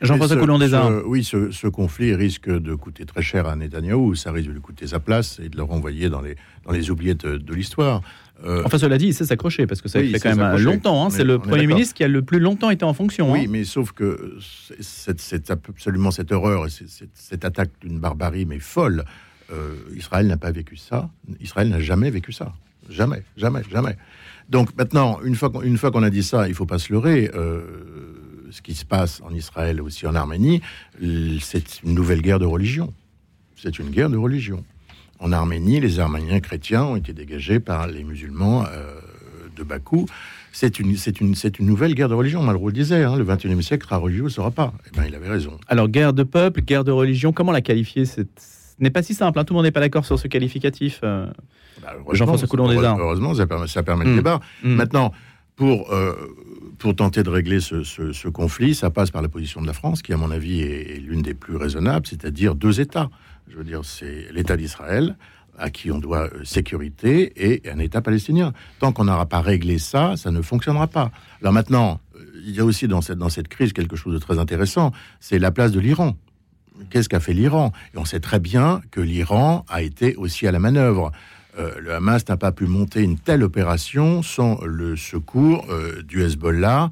[0.00, 0.90] Jean-François Coulon des Arts.
[1.06, 4.16] Oui, ce, ce, conflit risque de coûter très cher à Netanyahou.
[4.16, 6.90] Ça risque de lui coûter sa place et de le renvoyer dans les, dans les
[6.90, 8.02] oubliettes de l'histoire.
[8.44, 11.06] Euh, enfin, cela dit, il sait s'accrocher parce que ça fait quand même longtemps.
[11.06, 11.10] Hein.
[11.10, 13.32] c'est le Premier ministre qui a le plus longtemps été en fonction.
[13.32, 13.46] Oui, hein.
[13.48, 14.36] mais sauf que
[14.80, 19.04] c'est absolument cette horreur, cette, cette attaque d'une barbarie mais folle.
[19.52, 21.10] Euh, Israël n'a pas vécu ça.
[21.40, 22.52] Israël n'a jamais vécu ça.
[22.88, 23.96] Jamais, jamais, jamais.
[24.48, 27.30] Donc maintenant, une fois qu'on fois qu'on a dit ça, il faut pas se leurrer.
[27.34, 27.62] Euh,
[28.50, 30.60] ce qui se passe en Israël aussi en Arménie,
[31.40, 32.92] c'est une nouvelle guerre de religion.
[33.56, 34.64] C'est une guerre de religion.
[35.22, 38.96] En Arménie, les Arméniens chrétiens ont été dégagés par les musulmans euh,
[39.56, 40.06] de Bakou.
[40.50, 42.42] C'est une, c'est, une, c'est une nouvelle guerre de religion.
[42.42, 44.74] Malraux le disait, hein, le 21e siècle sera religieux, ne sera pas.
[44.88, 45.58] Eh bien, il avait raison.
[45.68, 48.22] Alors, guerre de peuple, guerre de religion, comment la qualifier Ce
[48.80, 49.38] n'est pas si simple.
[49.38, 49.44] Hein.
[49.44, 50.98] Tout le monde n'est pas d'accord sur ce qualificatif.
[51.04, 51.26] Euh...
[51.80, 52.98] Bah, Jean-François Coulon des Arts.
[52.98, 54.16] Heureusement, ça permet, ça permet le hmm.
[54.16, 54.40] débat.
[54.64, 54.74] Hmm.
[54.74, 55.12] Maintenant,
[55.54, 56.14] pour, euh,
[56.78, 60.02] pour tenter de régler ce, ce, conflit, ça passe par la position de la France,
[60.02, 63.08] qui, à mon avis, est l'une des plus raisonnables, c'est-à-dire deux États.
[63.52, 65.14] Je veux dire, c'est l'État d'Israël
[65.58, 68.54] à qui on doit euh, sécurité et un État palestinien.
[68.78, 71.10] Tant qu'on n'aura pas réglé ça, ça ne fonctionnera pas.
[71.42, 74.18] Alors maintenant, euh, il y a aussi dans cette, dans cette crise quelque chose de
[74.18, 76.16] très intéressant, c'est la place de l'Iran.
[76.88, 77.72] Qu'est-ce qu'a fait l'Iran?
[77.94, 81.12] Et on sait très bien que l'Iran a été aussi à la manœuvre.
[81.58, 85.66] Euh, le Hamas n'a pas pu monter une telle opération sans le secours
[86.04, 86.90] du Hezbollah,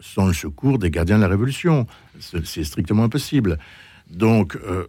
[0.00, 1.86] sans le secours des gardiens de la révolution.
[2.18, 3.58] C'est strictement impossible.
[4.10, 4.86] Donc, euh,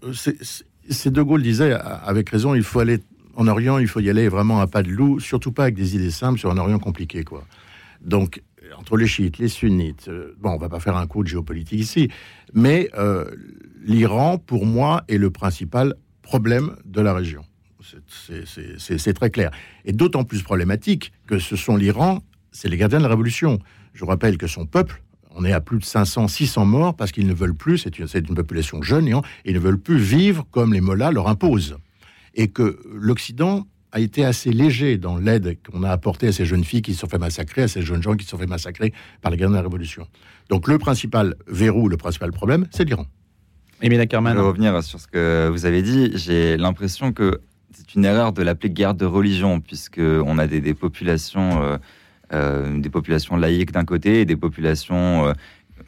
[0.90, 3.00] c'est De Gaulle disait, avec raison, il faut aller
[3.36, 5.96] en Orient, il faut y aller vraiment à pas de loup, surtout pas avec des
[5.96, 7.46] idées simples sur un Orient compliqué, quoi.
[8.02, 8.42] Donc,
[8.78, 11.80] entre les chiites, les sunnites, euh, bon, on va pas faire un coup de géopolitique
[11.80, 12.10] ici,
[12.54, 13.26] mais euh,
[13.82, 17.44] l'Iran, pour moi, est le principal problème de la région.
[18.78, 19.52] C'est très clair.
[19.86, 22.22] Et d'autant plus problématique que ce sont l'Iran,
[22.52, 23.60] c'est les gardiens de la révolution.
[23.94, 25.02] Je rappelle que son peuple
[25.40, 28.08] on est à plus de 500, 600 morts parce qu'ils ne veulent plus, c'est une,
[28.14, 29.14] une, population jeune, et
[29.46, 31.78] ils ne veulent plus vivre comme les mollahs leur imposent.
[32.36, 36.66] Et que l'Occident a été assez léger dans l'aide qu'on a apportée à ces jeunes
[36.66, 38.94] filles qui se sont fait massacrer, à ces jeunes gens qui se sont fait massacrer
[39.22, 40.06] par les guerres de la Révolution.
[40.50, 43.06] Donc le principal verrou, le principal problème, c'est l'Iran.
[43.82, 44.34] Émile Ackerman.
[44.34, 46.12] Je vais revenir sur ce que vous avez dit.
[46.16, 47.40] J'ai l'impression que
[47.72, 51.64] c'est une erreur de l'appeler guerre de religion, puisqu'on a des, populations...
[51.64, 51.78] Euh,
[52.32, 55.34] des populations laïques d'un côté et des populations euh,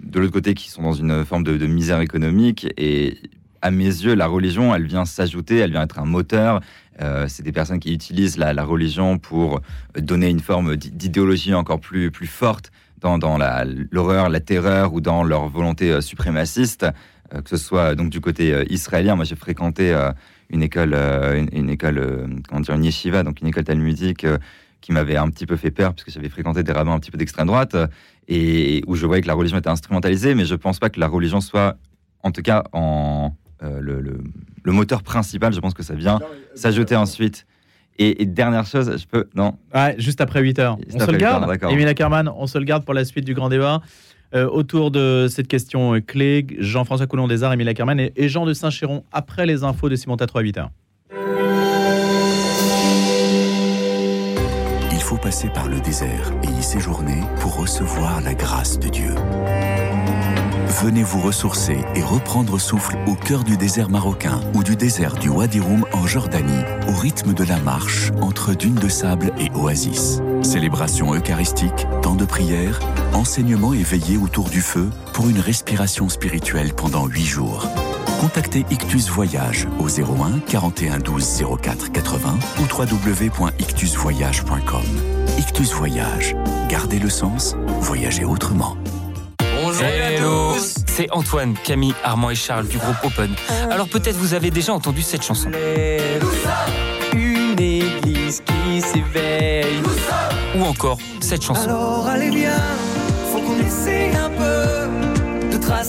[0.01, 2.67] de l'autre côté qui sont dans une forme de, misère économique.
[2.77, 3.17] Et
[3.62, 6.62] à mes yeux, la religion, elle vient s'ajouter, elle vient être un moteur.
[7.01, 9.62] Euh, c'est des personnes qui utilisent la, religion pour
[9.95, 13.38] donner une forme d'idéologie encore plus, plus forte dans, dans
[13.91, 16.86] l'horreur, la, terreur ou dans leur volonté suprémaciste,
[17.32, 19.15] que ce soit donc du côté israélien.
[19.15, 19.95] Moi, j'ai fréquenté
[20.49, 20.95] une école,
[21.51, 24.25] une, école, comment dire, une yeshiva, donc une école talmudique
[24.82, 27.17] qui m'avait un petit peu fait peur, puisque j'avais fréquenté des rabbins un petit peu
[27.17, 27.76] d'extrême droite,
[28.28, 31.08] et où je voyais que la religion était instrumentalisée, mais je pense pas que la
[31.08, 31.78] religion soit,
[32.24, 35.54] en tout cas, en, euh, le, le, moteur principal.
[35.54, 36.20] Je pense que ça vient
[36.56, 37.46] s'ajouter ensuite.
[38.00, 39.30] Et, dernière chose, je peux.
[39.36, 40.78] Non ouais, Juste après 8 heures.
[40.94, 43.50] on se le garde Émile Ackerman, on se le garde pour la suite du grand
[43.50, 43.82] débat.
[44.34, 48.54] Euh, autour de cette question clé, Jean-François Coulon des Arts, Émile Ackerman et, Jean de
[48.54, 50.72] Saint-Chéron après les infos de Simon Tatro à 8 heures.
[55.12, 59.13] Faut passer par le désert et y séjourner pour recevoir la grâce de Dieu.
[60.82, 65.28] Venez vous ressourcer et reprendre souffle au cœur du désert marocain ou du désert du
[65.28, 70.21] Wadi Rum en Jordanie, au rythme de la marche entre dunes de sable et oasis.
[70.43, 72.80] Célébration eucharistique, temps de prière,
[73.12, 77.67] enseignement éveillé autour du feu pour une respiration spirituelle pendant huit jours.
[78.22, 84.84] Contactez Ictus Voyage au 01 41 12 04 80 ou www.ictusvoyage.com.
[85.40, 86.36] Ictus Voyage.
[86.70, 88.78] Gardez le sens, voyagez autrement.
[89.64, 90.54] Bonjour Hello,
[90.86, 93.34] c'est Antoine, Camille, Armand et Charles du groupe Open.
[93.72, 95.50] Alors peut-être vous avez déjà entendu cette chanson.
[97.14, 99.82] Une église qui s'éveille.
[100.56, 101.64] Ou encore cette chanson.
[101.64, 102.54] Alors allez bien,
[103.32, 105.11] faut qu'on essaie un peu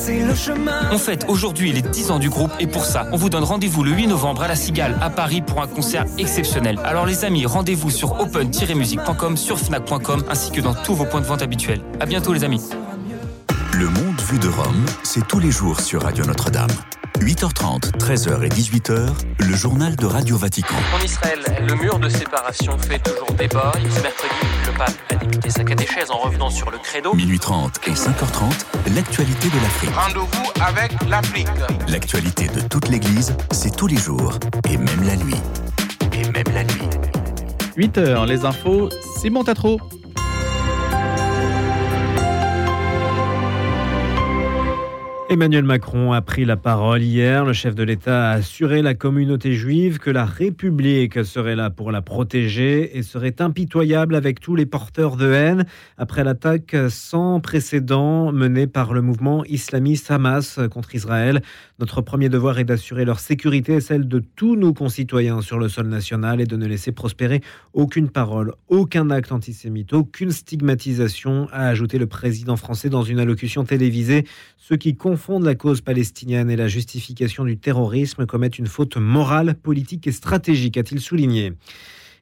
[0.09, 0.89] le chemin.
[0.91, 3.85] On fête aujourd'hui les 10 ans du groupe et pour ça, on vous donne rendez-vous
[3.85, 6.79] le 8 novembre à la Cigale à Paris pour un concert exceptionnel.
[6.85, 11.27] Alors les amis, rendez-vous sur open-music.com, sur fnac.com ainsi que dans tous vos points de
[11.27, 11.81] vente habituels.
[12.01, 12.63] À bientôt les amis.
[13.75, 16.69] Le monde Vue de Rome, c'est tous les jours sur Radio Notre-Dame.
[17.23, 20.75] 8h30, 13h et 18h, le journal de Radio Vatican.
[20.93, 23.71] En Israël, le mur de séparation fait toujours débat.
[23.75, 24.35] Ce mercredi,
[24.67, 27.15] le pape a débuté sa catéchèse en revenant sur le credo.
[27.15, 29.91] Minuit 30 et 5h30, l'actualité de l'Afrique.
[29.95, 31.47] Rendez-vous avec l'Afrique.
[31.87, 35.41] L'actualité de toute l'Église, c'est tous les jours et même la nuit.
[36.13, 36.89] Et même la nuit.
[37.77, 38.89] 8h, les infos,
[39.21, 39.79] Simon Tatro.
[45.31, 47.45] Emmanuel Macron a pris la parole hier.
[47.45, 51.91] Le chef de l'État a assuré la communauté juive que la République serait là pour
[51.91, 55.65] la protéger et serait impitoyable avec tous les porteurs de haine
[55.97, 61.41] après l'attaque sans précédent menée par le mouvement islamiste Hamas contre Israël.
[61.83, 65.69] Notre premier devoir est d'assurer leur sécurité et celle de tous nos concitoyens sur le
[65.69, 67.41] sol national et de ne laisser prospérer
[67.73, 73.65] aucune parole, aucun acte antisémite, aucune stigmatisation, a ajouté le président français dans une allocution
[73.65, 74.29] télévisée.
[74.59, 79.57] Ceux qui confondent la cause palestinienne et la justification du terrorisme commettent une faute morale,
[79.57, 81.53] politique et stratégique, a-t-il souligné.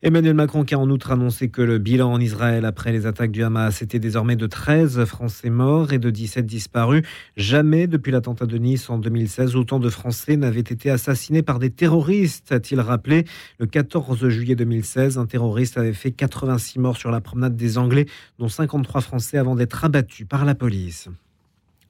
[0.02, 3.32] Emmanuel Macron qui a en outre annoncé que le bilan en Israël après les attaques
[3.32, 7.06] du Hamas était désormais de 13 Français morts et de 17 disparus.
[7.36, 11.68] Jamais depuis l'attentat de Nice en 2016, autant de Français n'avaient été assassinés par des
[11.68, 13.26] terroristes, a-t-il rappelé.
[13.58, 18.06] Le 14 juillet 2016, un terroriste avait fait 86 morts sur la promenade des Anglais,
[18.38, 21.10] dont 53 Français avant d'être abattus par la police.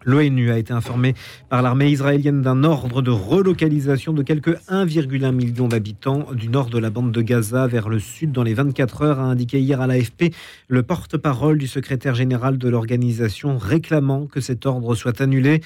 [0.07, 1.15] L'ONU a été informé
[1.51, 6.79] par l'armée israélienne d'un ordre de relocalisation de quelques 1,1 million d'habitants du nord de
[6.79, 9.87] la bande de Gaza vers le sud dans les 24 heures, a indiqué hier à
[9.87, 10.35] l'AFP
[10.69, 15.61] le porte-parole du secrétaire général de l'organisation réclamant que cet ordre soit annulé.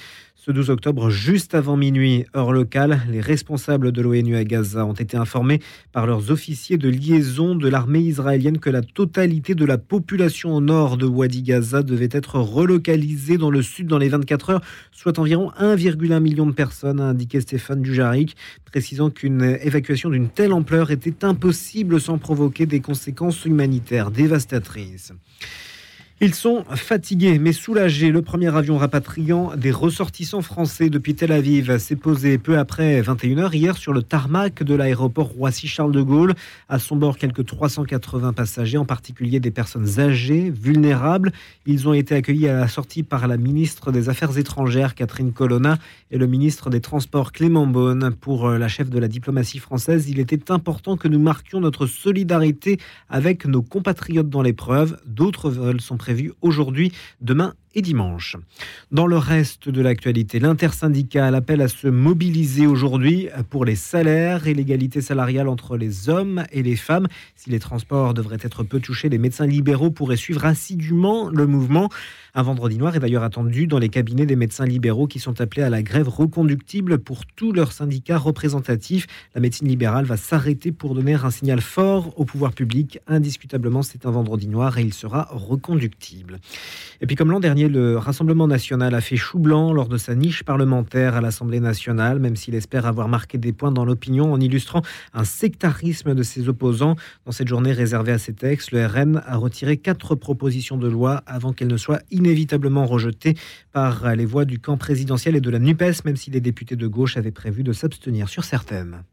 [0.45, 4.93] Ce 12 octobre, juste avant minuit, heure locale, les responsables de l'ONU à Gaza ont
[4.93, 5.59] été informés
[5.91, 10.61] par leurs officiers de liaison de l'armée israélienne que la totalité de la population au
[10.61, 15.17] nord de Wadi Gaza devait être relocalisée dans le sud dans les 24 heures, soit
[15.17, 20.91] environ 1,1 million de personnes, a indiqué Stéphane Dujaric, précisant qu'une évacuation d'une telle ampleur
[20.91, 25.11] était impossible sans provoquer des conséquences humanitaires dévastatrices.
[26.21, 28.09] Ils sont fatigués mais soulagés.
[28.09, 33.53] Le premier avion rapatriant des ressortissants français depuis Tel Aviv s'est posé peu après 21h
[33.53, 36.33] hier sur le tarmac de l'aéroport Roissy-Charles de Gaulle.
[36.69, 41.33] À son bord, quelques 380 passagers, en particulier des personnes âgées, vulnérables.
[41.65, 45.79] Ils ont été accueillis à la sortie par la ministre des Affaires étrangères, Catherine Colonna,
[46.11, 48.15] et le ministre des Transports, Clément Beaune.
[48.21, 52.79] Pour la chef de la diplomatie française, il était important que nous marquions notre solidarité
[53.09, 54.97] avec nos compatriotes dans l'épreuve.
[55.05, 58.35] D'autres vols sont prévu aujourd'hui, demain dimanche.
[58.91, 64.53] Dans le reste de l'actualité, l'intersyndicale appelle à se mobiliser aujourd'hui pour les salaires et
[64.53, 67.07] l'égalité salariale entre les hommes et les femmes.
[67.35, 71.89] Si les transports devraient être peu touchés, les médecins libéraux pourraient suivre assidûment le mouvement.
[72.33, 75.63] Un vendredi noir est d'ailleurs attendu dans les cabinets des médecins libéraux qui sont appelés
[75.63, 79.07] à la grève reconductible pour tous leurs syndicats représentatifs.
[79.35, 82.99] La médecine libérale va s'arrêter pour donner un signal fort au pouvoir public.
[83.07, 86.39] Indiscutablement, c'est un vendredi noir et il sera reconductible.
[86.99, 90.15] Et puis comme l'an dernier, le Rassemblement national a fait chou blanc lors de sa
[90.15, 94.39] niche parlementaire à l'Assemblée nationale, même s'il espère avoir marqué des points dans l'opinion en
[94.39, 94.81] illustrant
[95.13, 96.95] un sectarisme de ses opposants.
[97.25, 101.23] Dans cette journée réservée à ces textes, le RN a retiré quatre propositions de loi
[101.25, 103.35] avant qu'elles ne soient inévitablement rejetées
[103.71, 106.87] par les voix du camp présidentiel et de la NUPES, même si les députés de
[106.87, 109.03] gauche avaient prévu de s'abstenir sur certaines.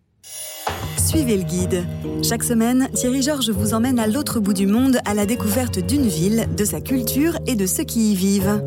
[1.15, 1.87] Suivez le guide.
[2.23, 6.09] Chaque semaine, Thierry Georges vous emmène à l'autre bout du monde à la découverte d'une
[6.09, 8.65] ville, de sa culture et de ceux qui y vivent.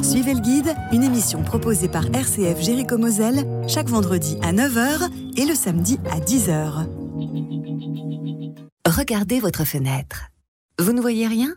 [0.00, 5.44] Suivez le guide, une émission proposée par RCF Jéricho Moselle chaque vendredi à 9h et
[5.44, 6.86] le samedi à 10h.
[8.86, 10.28] Regardez votre fenêtre.
[10.78, 11.52] Vous ne voyez rien?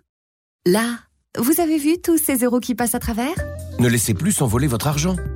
[0.66, 1.02] Là,
[1.38, 3.36] vous avez vu tous ces euros qui passent à travers?
[3.78, 5.18] Ne laissez plus s'envoler votre argent.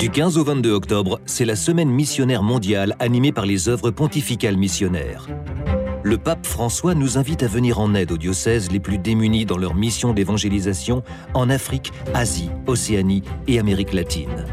[0.00, 4.56] Du 15 au 22 octobre, c'est la semaine missionnaire mondiale animée par les œuvres pontificales
[4.56, 5.26] missionnaires.
[6.02, 9.58] Le pape François nous invite à venir en aide aux diocèses les plus démunis dans
[9.58, 11.02] leur mission d'évangélisation
[11.34, 14.46] en Afrique, Asie, Océanie et Amérique latine.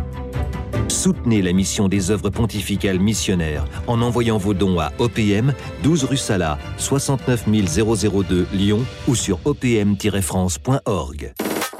[0.89, 6.17] Soutenez la mission des œuvres pontificales missionnaires en envoyant vos dons à OPM 12 rue
[6.17, 11.33] Sala 69 002 Lyon ou sur opm-france.org.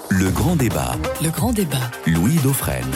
[0.09, 0.95] Le grand débat.
[1.21, 1.91] Le grand débat.
[2.05, 2.87] Louis Dauphren.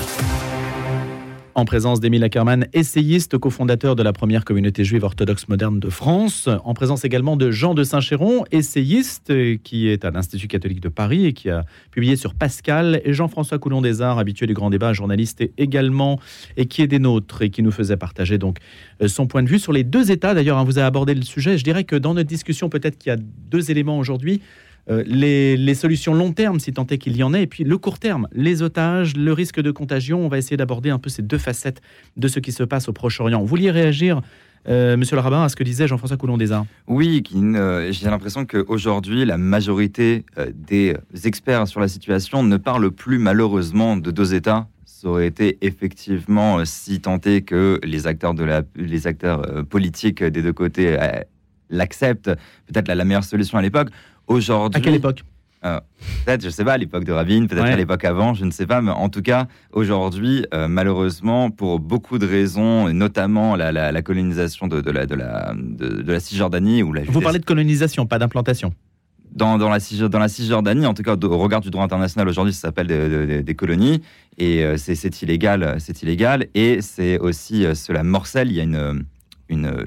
[1.53, 6.47] En présence d'Émile Ackermann, essayiste, cofondateur de la première communauté juive orthodoxe moderne de France.
[6.63, 11.25] En présence également de Jean de Saint-Chéron, essayiste, qui est à l'Institut catholique de Paris
[11.25, 13.01] et qui a publié sur Pascal.
[13.03, 16.21] Et Jean-François Coulon des Arts, habitué du grand débat, journaliste également,
[16.55, 18.59] et qui est des nôtres et qui nous faisait partager donc
[19.01, 20.33] euh, son point de vue sur les deux États.
[20.33, 21.57] D'ailleurs, hein, vous avez abordé le sujet.
[21.57, 24.41] Je dirais que dans notre discussion, peut-être qu'il y a deux éléments aujourd'hui.
[24.89, 27.77] Euh, les, solutions long terme, si tant est qu'il y en ait, et puis le
[27.77, 30.25] court terme, les otages, le risque de contagion.
[30.25, 31.81] On va essayer d'aborder un peu ces deux facettes
[32.17, 33.39] de ce qui se passe au Proche-Orient.
[33.39, 34.21] Vous vouliez réagir,
[34.67, 38.09] euh, monsieur le rabbin, à ce que disait Jean-François Coulon des Arts Oui, euh, j'ai
[38.09, 44.33] l'impression qu'aujourd'hui, la majorité des experts sur la situation ne parlent plus malheureusement de deux
[44.33, 44.67] États.
[44.85, 50.43] Ça aurait été effectivement, si tenté que les acteurs, de la, les acteurs politiques des
[50.43, 50.95] deux côtés
[51.71, 52.31] l'acceptent,
[52.67, 53.89] peut-être la meilleure solution à l'époque.
[54.27, 55.23] Aujourd'hui, À quelle époque
[55.65, 55.79] euh,
[56.25, 57.71] Peut-être, je sais pas, à l'époque de Rabin, peut-être Ouais.
[57.73, 61.79] à l'époque avant, je ne sais pas, mais en tout cas, aujourd'hui, euh, malheureusement, pour
[61.79, 66.01] beaucoup de raisons, et notamment la, la- la colonisation de, de la, de, la, de,
[66.01, 68.73] de la Cisjordanie, ou la Vous parlez de colonisation, pas d'implantation.
[69.33, 69.77] dans, dans, la,
[70.09, 73.27] dans la Cisjordanie, en tout cas au regard du droit international aujourd'hui, ça s'appelle des,
[73.27, 74.01] des- des colonies
[74.37, 78.49] et euh, c'est c'est illégal, c'est illégal et c'est aussi euh, cela morcelle.
[78.49, 79.03] Il y a une,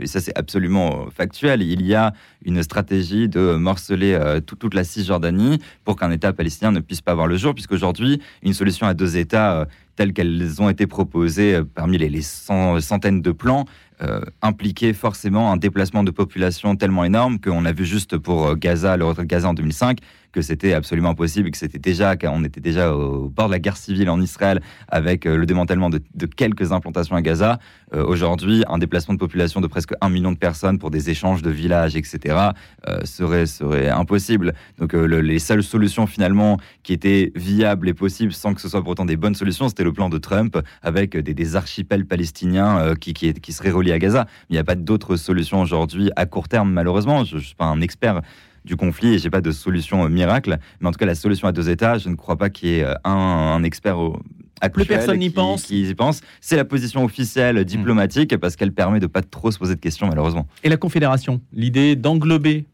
[0.00, 1.62] et ça c'est absolument factuel.
[1.62, 2.12] Il y a
[2.44, 7.00] une stratégie de morceler euh, tout- toute la Cisjordanie pour qu'un État palestinien ne puisse
[7.00, 9.64] pas voir le jour, puisqu'aujourd'hui une solution à deux États euh,
[9.96, 13.64] telles qu'elles ont été proposées euh, parmi les, les cent- centaines de plans
[14.02, 18.54] euh, impliquait forcément un déplacement de population tellement énorme qu'on a vu juste pour euh,
[18.56, 19.98] Gaza, le retrait de Gaza en 2005,
[20.34, 23.76] que c'était absolument impossible, que c'était déjà, qu'on était déjà au bord de la guerre
[23.76, 27.60] civile en Israël avec euh, le démantèlement de, quelques implantations à Gaza.
[27.94, 31.40] Euh, Aujourd'hui, un déplacement de population de presque un million de personnes pour des échanges
[31.40, 32.50] de villages, etc.,
[32.88, 34.54] euh, serait, serait impossible.
[34.78, 38.82] Donc le- les seules solutions finalement qui étaient viables et possibles sans que ce soit
[38.82, 43.14] pour autant des bonnes solutions, c'était le plan de Trump avec des, archipels palestiniens qui,
[43.14, 44.26] qui, qui seraient reliés à Gaza.
[44.50, 47.22] Il n'y a pas d'autres solutions aujourd'hui à court terme, malheureusement.
[47.24, 48.22] Je ne suis pas un expert
[48.64, 50.58] du conflit et j'ai pas de solution euh, miracle.
[50.80, 52.72] Mais en tout cas, la solution à deux États, je ne crois pas qu'il y
[52.78, 54.18] ait euh, un, un expert au,
[54.60, 55.64] actuel personne n'y pense.
[55.64, 56.22] qui y pense.
[56.40, 60.06] C'est la position officielle diplomatique parce qu'elle permet de pas trop se poser de questions,
[60.08, 60.46] malheureusement.
[60.62, 62.64] Et la Confédération, l'idée d'englober,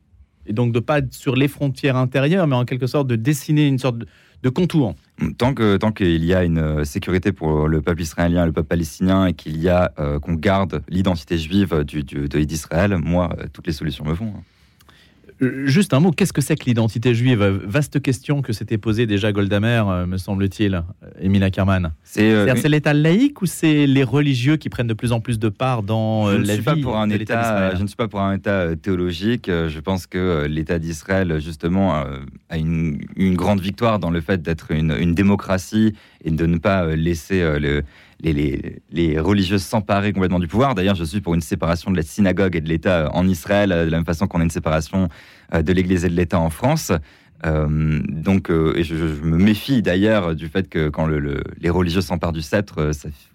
[0.46, 3.78] et donc de pas sur les frontières intérieures, mais en quelque sorte de dessiner une
[3.78, 4.06] sorte de,
[4.42, 4.94] de contour.
[5.38, 8.68] Tant que tant qu'il y a une euh, sécurité pour le peuple israélien, le peuple
[8.68, 13.30] palestinien, et qu'il y a euh, qu'on garde l'identité juive du, du- de- d'Israël, moi,
[13.38, 14.32] euh, toutes les solutions me vont.
[14.36, 14.42] hein.
[15.42, 17.42] Euh, Juste un mot, qu'est-ce que c'est que l'identité juive?
[17.64, 20.80] Vaste question que s'était posée déjà Goldamer, euh, me semble-t-il, euh,
[21.20, 21.92] Émile Ackermann.
[22.02, 25.48] C'est euh, l'État laïque ou c'est les religieux qui prennent de plus en plus de
[25.48, 27.96] part dans je ne la suis pas vie pour un de État, je ne suis
[27.96, 29.46] pas pour un État théologique.
[29.48, 31.94] Je pense que l'État d'Israël, justement,
[32.48, 36.58] a une, une grande victoire dans le fait d'être une, une démocratie et de ne
[36.58, 37.82] pas laisser le-
[38.22, 40.74] les, religieux s'emparer complètement du pouvoir.
[40.74, 43.86] D'ailleurs, je suis pour une séparation de la synagogue et de l'État en Israël, euh,
[43.86, 45.08] de la même façon qu'on a une séparation
[45.54, 46.92] euh, de l'Église et de l'État en France.
[47.46, 52.02] Euh, donc, euh, je, me méfie d'ailleurs du fait que quand le- le- les religieux
[52.02, 52.92] s'emparent du sceptre, euh,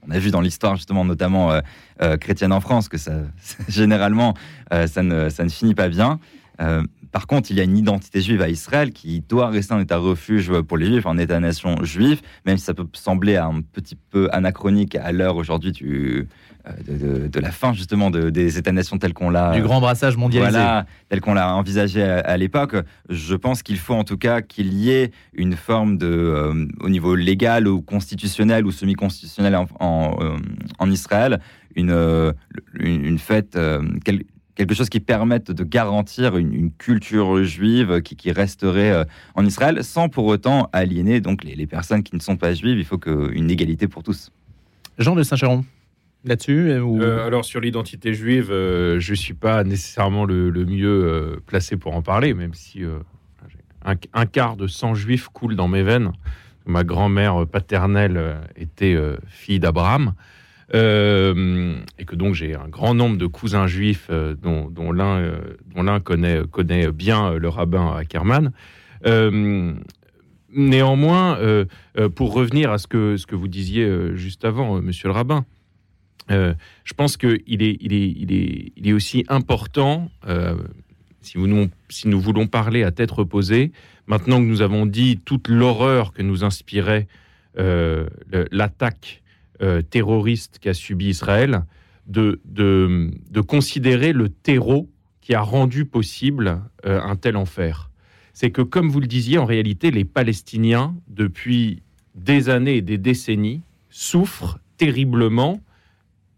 [0.07, 1.61] on a vu dans l'histoire justement, notamment euh,
[2.03, 3.13] euh, chrétienne en France, que ça,
[3.67, 4.35] généralement,
[4.73, 6.19] euh, ça, ne, ça ne finit pas bien.
[6.61, 9.79] Euh, par contre, il y a une identité juive à Israël qui doit rester un
[9.79, 13.95] État refuge pour les Juifs, un État-nation juif, même si ça peut sembler un petit
[13.95, 16.27] peu anachronique à l'heure aujourd'hui du,
[16.67, 19.79] euh, de, de- de la fin justement de- des États-nations tels qu'on l'a Du grand
[19.79, 20.51] brassage mondialisé.
[20.57, 22.75] voilà, tel qu'on l'a envisagé à, à l'époque.
[23.09, 26.89] Je pense qu'il faut en tout cas qu'il y ait une forme de, euh, au
[26.89, 30.37] niveau légal ou constitutionnel ou semi-constitutionnel en, en,
[30.79, 31.39] en Israël,
[31.77, 31.91] une,
[32.79, 34.23] une, une fête, euh, quel-
[34.55, 39.03] quelque chose qui permette de garantir une, une culture juive qui, qui resterait euh,
[39.35, 42.77] en Israël, sans pour autant aliéner donc les, les personnes qui ne sont pas juives.
[42.77, 44.31] Il faut que, une égalité pour tous.
[44.97, 45.65] Jean de Saint-Chéron,
[46.23, 50.65] là-dessus euh, ou- Euh, alors sur l'identité juive, euh, je suis pas nécessairement le, le
[50.65, 52.99] mieux euh, placé pour en parler, même si euh,
[53.83, 56.11] un, un quart de sang juif coule dans mes veines.
[56.65, 60.13] Ma grand-mère paternelle était euh, fille d'Abraham.
[60.73, 65.19] Euh, et que donc j'ai un grand nombre de cousins juifs euh, dont, dont l'un
[65.19, 68.51] euh, connaît, connaît bien euh, le rabbin Ackerman.
[70.57, 71.37] Néanmoins,
[72.15, 75.45] pour revenir à ce que, ce que vous disiez juste avant, monsieur le rabbin,
[76.29, 80.09] je pense qu'il est, il est, il est, il est aussi important,
[81.21, 83.73] si, vous nous, si nous voulons parler à tête reposée,
[84.07, 87.07] maintenant que nous avons dit toute l'horreur que nous inspirait
[87.57, 89.23] l'attaque
[89.61, 91.63] euh, terroriste qu'a subi Israël,
[92.07, 94.89] de, de, de considérer le terreau
[95.21, 97.89] qui a rendu possible euh, un tel enfer.
[98.33, 101.81] C'est que, comme vous le disiez, en réalité, les Palestiniens, depuis
[102.15, 105.61] des années et des décennies, souffrent terriblement,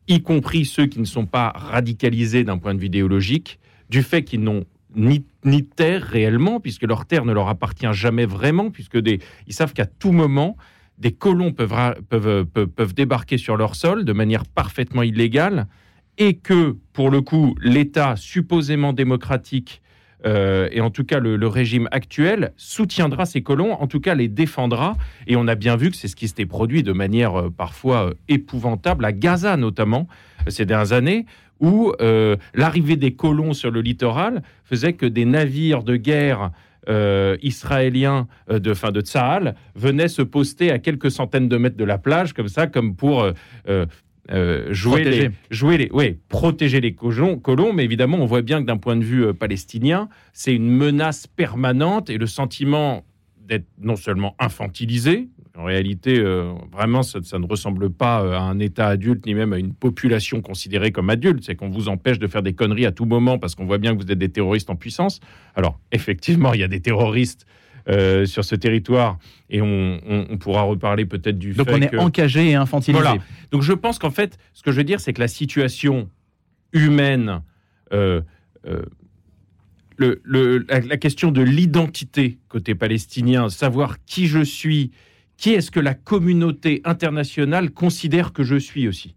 [0.08, 3.60] y compris ceux qui ne sont pas radicalisés d'un point de vue idéologique,
[3.90, 4.64] du fait qu'ils n'ont
[4.96, 9.54] ni, ni terre réellement, puisque leur terre ne leur appartient jamais vraiment, puisque des, ils
[9.54, 10.56] savent qu'à tout moment,
[10.98, 15.68] des colons peuvent, peuvent, peuvent, peuvent débarquer sur leur sol de manière parfaitement illégale,
[16.18, 19.82] et que, pour le coup, l'État supposément démocratique,
[20.26, 24.28] euh, et en tout cas le, régime actuel, soutiendra ces colons, en tout cas les
[24.28, 27.50] défendra, et on a bien vu que c'est ce qui s'était produit de manière euh,
[27.50, 30.08] parfois euh, épouvantable, à Gaza notamment,
[30.48, 31.26] ces dernières années,
[31.60, 31.92] où
[32.54, 36.52] l'arrivée des colons sur le littoral faisait que des navires de guerre
[36.88, 41.78] euh, israéliens euh, de fin de Tsahal venaient se poster à quelques centaines de mètres
[41.78, 43.32] de la plage, comme ça, comme pour
[44.32, 45.28] euh, jouer Protéger.
[45.30, 47.72] les, jouer les, ouais, protéger les colons, colons.
[47.72, 51.28] Mais évidemment, on voit bien que d'un point de vue euh, palestinien, c'est une menace
[51.28, 53.06] permanente et le sentiment
[53.40, 58.40] d'être non seulement infantilisé, en réalité, euh, vraiment, ça, ça ne ressemble pas euh, à
[58.42, 61.44] un État adulte, ni même à une population considérée comme adulte.
[61.44, 63.96] C'est qu'on vous empêche de faire des conneries à tout moment parce qu'on voit bien
[63.96, 65.20] que vous êtes des terroristes en puissance.
[65.56, 67.46] Alors, effectivement, il y a des terroristes
[67.90, 69.18] euh, sur ce territoire
[69.50, 71.98] et on, on- on pourra reparler peut-être du Donc fait on est que...
[71.98, 73.02] encagé et infantilisé.
[73.02, 73.22] Voilà.
[73.52, 76.10] Donc je pense qu'en fait, ce que je veux dire, c'est que la situation
[76.74, 77.42] humaine,
[77.94, 78.22] euh,
[78.68, 78.82] euh,
[79.96, 84.92] le, le- la, la question de l'identité côté palestinien, savoir qui je suis,
[85.38, 89.16] qui est-ce que la communauté internationale considère que je suis aussi?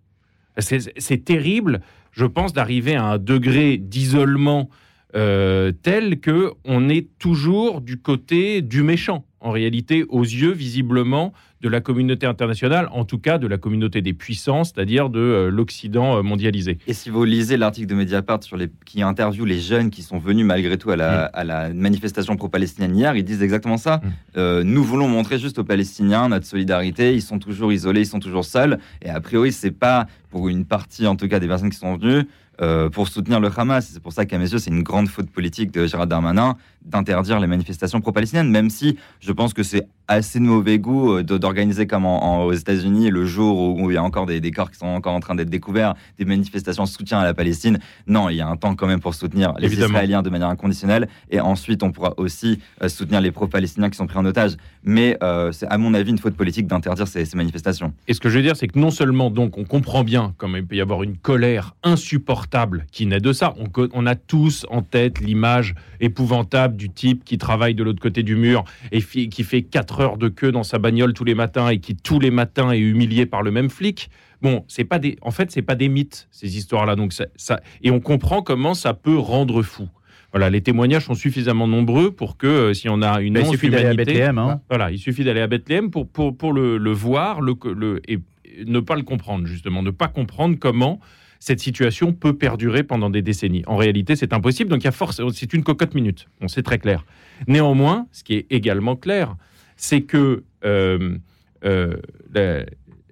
[0.59, 1.81] C'est terrible,
[2.12, 4.68] je pense, d'arriver à un degré d'isolement
[5.16, 9.25] euh, tel que on est toujours du côté du méchant.
[9.41, 14.00] En réalité, aux yeux visiblement de la communauté internationale, en tout cas de la communauté
[14.00, 16.78] des puissances, c'est-à-dire de euh, l'Occident euh, mondialisé.
[16.86, 20.18] Et si vous lisez l'article de Mediapart sur les, qui interviewe les jeunes qui sont
[20.18, 24.00] venus malgré tout à la, à la manifestation pro-palestinienne hier, ils disent exactement ça.
[24.36, 27.14] Euh, nous voulons montrer juste aux Palestiniens notre solidarité.
[27.14, 28.78] Ils sont toujours isolés, ils sont toujours seuls.
[29.02, 31.96] Et a priori, c'est pas pour une partie, en tout cas, des personnes qui sont
[31.96, 32.24] venues.
[32.61, 33.88] euh, pour soutenir le Hamas.
[33.92, 37.39] C'est pour ça qu'à mes yeux, c'est une grande faute politique de Gérard Darmanin d'interdire
[37.41, 41.87] les manifestations pro-palestiniennes, même si je pense que c'est assez de mauvais goût euh, d'organiser
[41.87, 44.70] comme en- en- aux États-Unis le jour où, il y a encore des, des corps
[44.70, 47.78] qui sont encore en train d'être découverts, des manifestations en soutien à la Palestine.
[48.09, 49.91] Non, il y a un temps quand même pour soutenir les Évidemment.
[49.95, 54.07] Israéliens de manière inconditionnelle, et ensuite on pourra aussi euh, soutenir les pro-palestiniens qui sont
[54.07, 54.57] pris en otage.
[54.83, 57.93] Mais euh, c'est à mon avis une faute politique d'interdire ces, ces manifestations.
[58.09, 60.57] Et ce que je veux dire, c'est que non seulement donc on comprend bien comme
[60.57, 63.55] il peut y avoir une colère insupportable qui naît de ça.
[63.93, 68.37] On a tous en tête l'image épouvantable du type qui travaille de l'autre côté du
[68.37, 71.79] mur et qui fait 4 heures de queue dans sa bagnole tous les matins et
[71.79, 74.11] qui tous les matins est humilié par le même flic.
[74.43, 76.97] Bon, c'est pas des, en fait, c'est pas des mythes ces histoires-là.
[76.97, 79.89] Donc ça, ça- et on comprend comment ça peut rendre fou.
[80.33, 83.47] Voilà, les témoignages sont suffisamment nombreux pour que euh, si on a une Mais il
[83.51, 84.61] suffit d'aller à Bethléem, hein.
[84.71, 88.21] Voilà, il suffit d'aller à Bethléem pour, pour, pour le, le voir le, le, et
[88.64, 91.01] ne pas le comprendre, justement, ne pas comprendre comment
[91.41, 93.64] cette situation peut perdurer pendant des décennies.
[93.66, 96.62] En réalité, c'est impossible, donc il y a force, c'est une cocotte minute, on sait
[96.62, 97.05] très clair.
[97.49, 99.36] Néanmoins, ce qui est également clair,
[99.76, 101.16] c'est que euh,
[101.64, 101.97] euh,
[102.34, 102.66] la-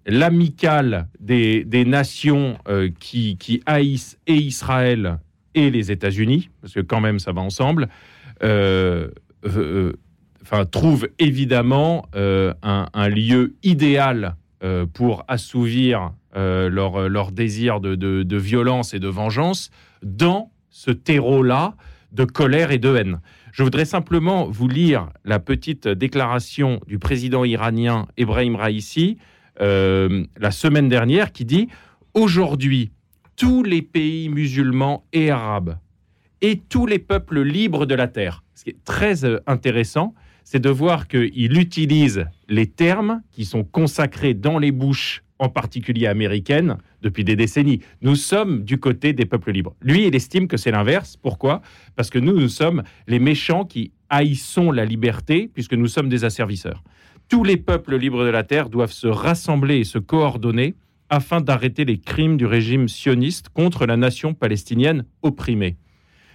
[0.07, 5.19] l'amicale des, nations euh, qui, haïssent et Israël
[5.55, 7.89] et les États-Unis, parce que quand même ça va ensemble,
[8.43, 9.09] euh,
[10.43, 14.37] enfin, trouve évidemment un, lieu idéal
[14.93, 19.71] pour assouvir euh, leur, leur désir de, violence et de vengeance
[20.03, 21.75] dans ce terreau-là
[22.13, 23.21] de colère et de haine.
[23.53, 29.19] Je voudrais simplement vous lire la petite déclaration du président iranien Ebrahim Raisi
[29.61, 31.69] euh, la semaine dernière qui dit
[32.15, 32.93] Aujourd'hui,
[33.37, 35.77] tous les pays musulmans et arabes
[36.41, 38.45] et tous les peuples libres de la terre.
[38.55, 40.15] Ce qui est très euh, intéressant,
[40.45, 46.07] c'est de voir qu'il utilise les termes qui sont consacrés dans les bouches, en particulier
[46.07, 47.81] américaines, depuis des décennies.
[48.03, 49.75] Nous sommes du côté des peuples libres.
[49.81, 51.17] Lui, il estime que c'est l'inverse.
[51.17, 51.63] Pourquoi?
[51.97, 56.25] Parce que nous, nous sommes les méchants qui haïssons la liberté, puisque nous sommes des
[56.25, 56.83] asservisseurs.
[57.29, 60.75] Tous les peuples libres de la terre doivent se rassembler et se coordonner
[61.11, 65.77] afin d'arrêter les crimes du régime sioniste contre la nation palestinienne opprimée.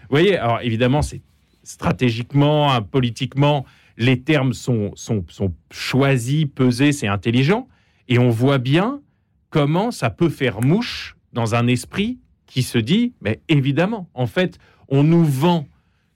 [0.03, 1.21] Vous voyez, alors évidemment, c'est
[1.63, 3.65] stratégiquement, hein, politiquement,
[3.97, 7.67] les termes sont, sont, sont choisis, pesés, c'est intelligent.
[8.07, 9.01] Et on voit bien
[9.49, 14.59] comment ça peut faire mouche dans un esprit qui se dit, mais évidemment, en fait,
[14.87, 15.67] on nous vend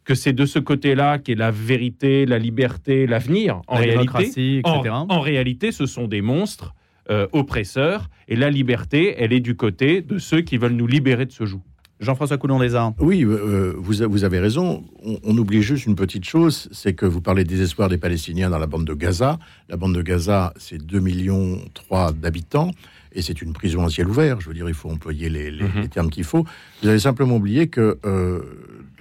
[0.03, 3.61] que c'est de ce côté-là qu'est la vérité, la liberté, l'avenir.
[3.67, 6.75] En La réalité, en réalité, ce sont des monstres
[7.09, 11.25] euh, oppresseurs, et la liberté, elle est du côté de ceux qui veulent nous libérer
[11.25, 11.61] de ce joug.
[11.99, 12.93] Jean-François Coulon des Arts.
[12.99, 14.83] Oui, euh, vous, a- vous avez raison.
[15.03, 18.49] On, on oublie juste une petite chose, c'est que vous parlez des espoirs des Palestiniens
[18.49, 19.39] dans la bande de Gaza.
[19.69, 22.71] La bande de Gaza, c'est 2 millions 3 d'habitants.
[23.13, 24.39] et c'est une prison à ciel ouvert.
[24.41, 25.81] Je veux dire, il faut employer les, les- Mhm.
[25.81, 26.45] les termes qu'il faut.
[26.83, 28.41] Vous avez simplement oublié que euh,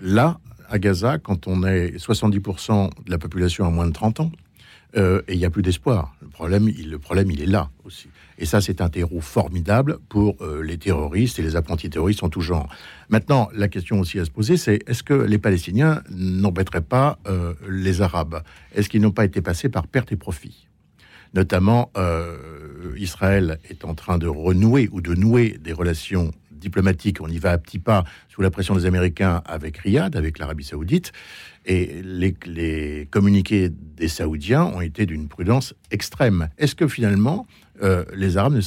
[0.00, 0.38] là,
[0.70, 4.32] à Gaza, quand on est 70% de la population à moins de 30 ans,
[4.96, 6.14] euh, et il n'y a plus d'espoir.
[6.22, 8.08] Le problème, il, le problème, il est là aussi.
[8.38, 12.28] Et ça, c'est un terreau formidable pour euh, les terroristes et les apprentis terroristes en
[12.28, 12.68] tout genre.
[13.08, 17.54] Maintenant, la question aussi à se poser, c'est est-ce que les Palestiniens n'embêteraient pas euh,
[17.68, 18.42] les Arabes?
[18.74, 20.68] Est-ce qu'ils n'ont pas été passés par perte et profit?
[21.34, 21.90] Notamment,
[22.96, 27.20] Israël est en train de renouer ou de nouer des relations diplomatiques.
[27.20, 30.64] On y va à petits pas sous la pression des Américains avec Riyad, avec l'Arabie
[30.64, 31.12] Saoudite.
[31.64, 36.48] Et les, les communiqués des Saoudiens ont été d'une prudence extrême.
[36.58, 37.46] Est-ce que finalement,
[37.82, 38.58] euh, les Arabes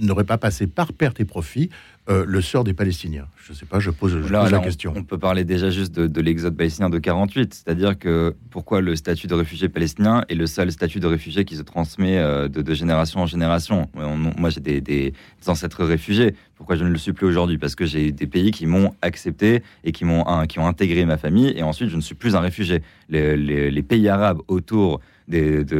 [0.00, 1.70] n'auraient pas passé par perte et profit
[2.10, 4.50] euh, le sort des Palestiniens Je ne sais pas, je pose, je Là, pose là,
[4.50, 4.92] la on- question.
[4.94, 8.94] On, peut parler déjà juste de, de l'exode palestinien de 48, c'est-à-dire que pourquoi le
[8.94, 12.60] statut de réfugié palestinien est le seul statut de réfugié qui se transmet euh, de,
[12.60, 13.88] de génération en génération?
[13.94, 15.14] On- moi, j'ai des, des
[15.46, 16.34] ancêtres réfugiés.
[16.56, 17.56] Pourquoi je ne le suis plus aujourd'hui?
[17.56, 21.16] Parce que j'ai des pays qui m'ont accepté et qui m'ont qui ont intégré ma
[21.16, 22.82] famille, et ensuite je ne suis plus un réfugié.
[23.08, 25.76] Les, les- les pays arabes autour de,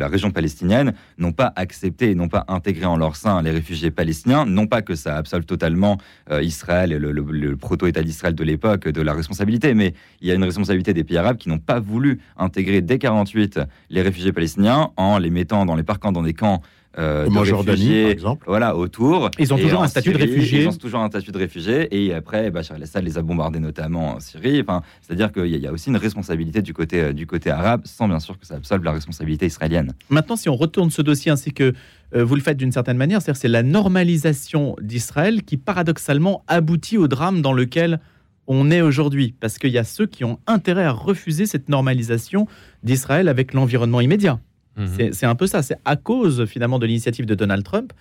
[0.00, 3.90] la, région palestinienne n'ont pas accepté et n'ont pas intégré en leur sein les réfugiés
[3.90, 4.46] palestiniens.
[4.46, 5.98] Non pas que ça absolve totalement
[6.30, 10.34] euh, Israël et le, proto-État d'Israël de l'époque de la responsabilité, mais il y a
[10.34, 13.60] une responsabilité des pays arabes qui n'ont pas voulu intégrer dès 48
[13.90, 16.62] les réfugiés palestiniens en les mettant dans les parquants dans des camps.
[16.98, 18.44] Euh, Comme de en Jordanie, réfugiés, par exemple.
[18.48, 19.30] Voilà, autour.
[19.38, 20.62] Ils ont Et toujours un statut de réfugié.
[20.62, 21.88] Ils ont toujours un statut de réfugié.
[21.92, 24.60] Et après, Bachar el-Assad les a bombardés, notamment en Syrie.
[24.60, 27.26] Enfin, C'est-à-dire qu'il y, a- il y a aussi une responsabilité du côté, euh, du
[27.26, 29.92] côté arabe, sans bien sûr que ça absolve la responsabilité israélienne.
[30.08, 31.74] Maintenant, si on retourne ce dossier ainsi que
[32.16, 36.98] euh, vous le faites d'une certaine manière, c'est-à-dire c'est la normalisation d'Israël qui paradoxalement aboutit
[36.98, 38.00] au drame dans lequel
[38.48, 39.34] on est aujourd'hui.
[39.38, 42.48] Parce qu'il y a ceux qui ont intérêt à refuser cette normalisation
[42.82, 44.40] d'Israël avec l'environnement immédiat.
[44.80, 45.12] Mhm.
[45.12, 45.62] C'est- un peu ça.
[45.62, 47.92] C'est à cause finalement de l'initiative de Donald Trump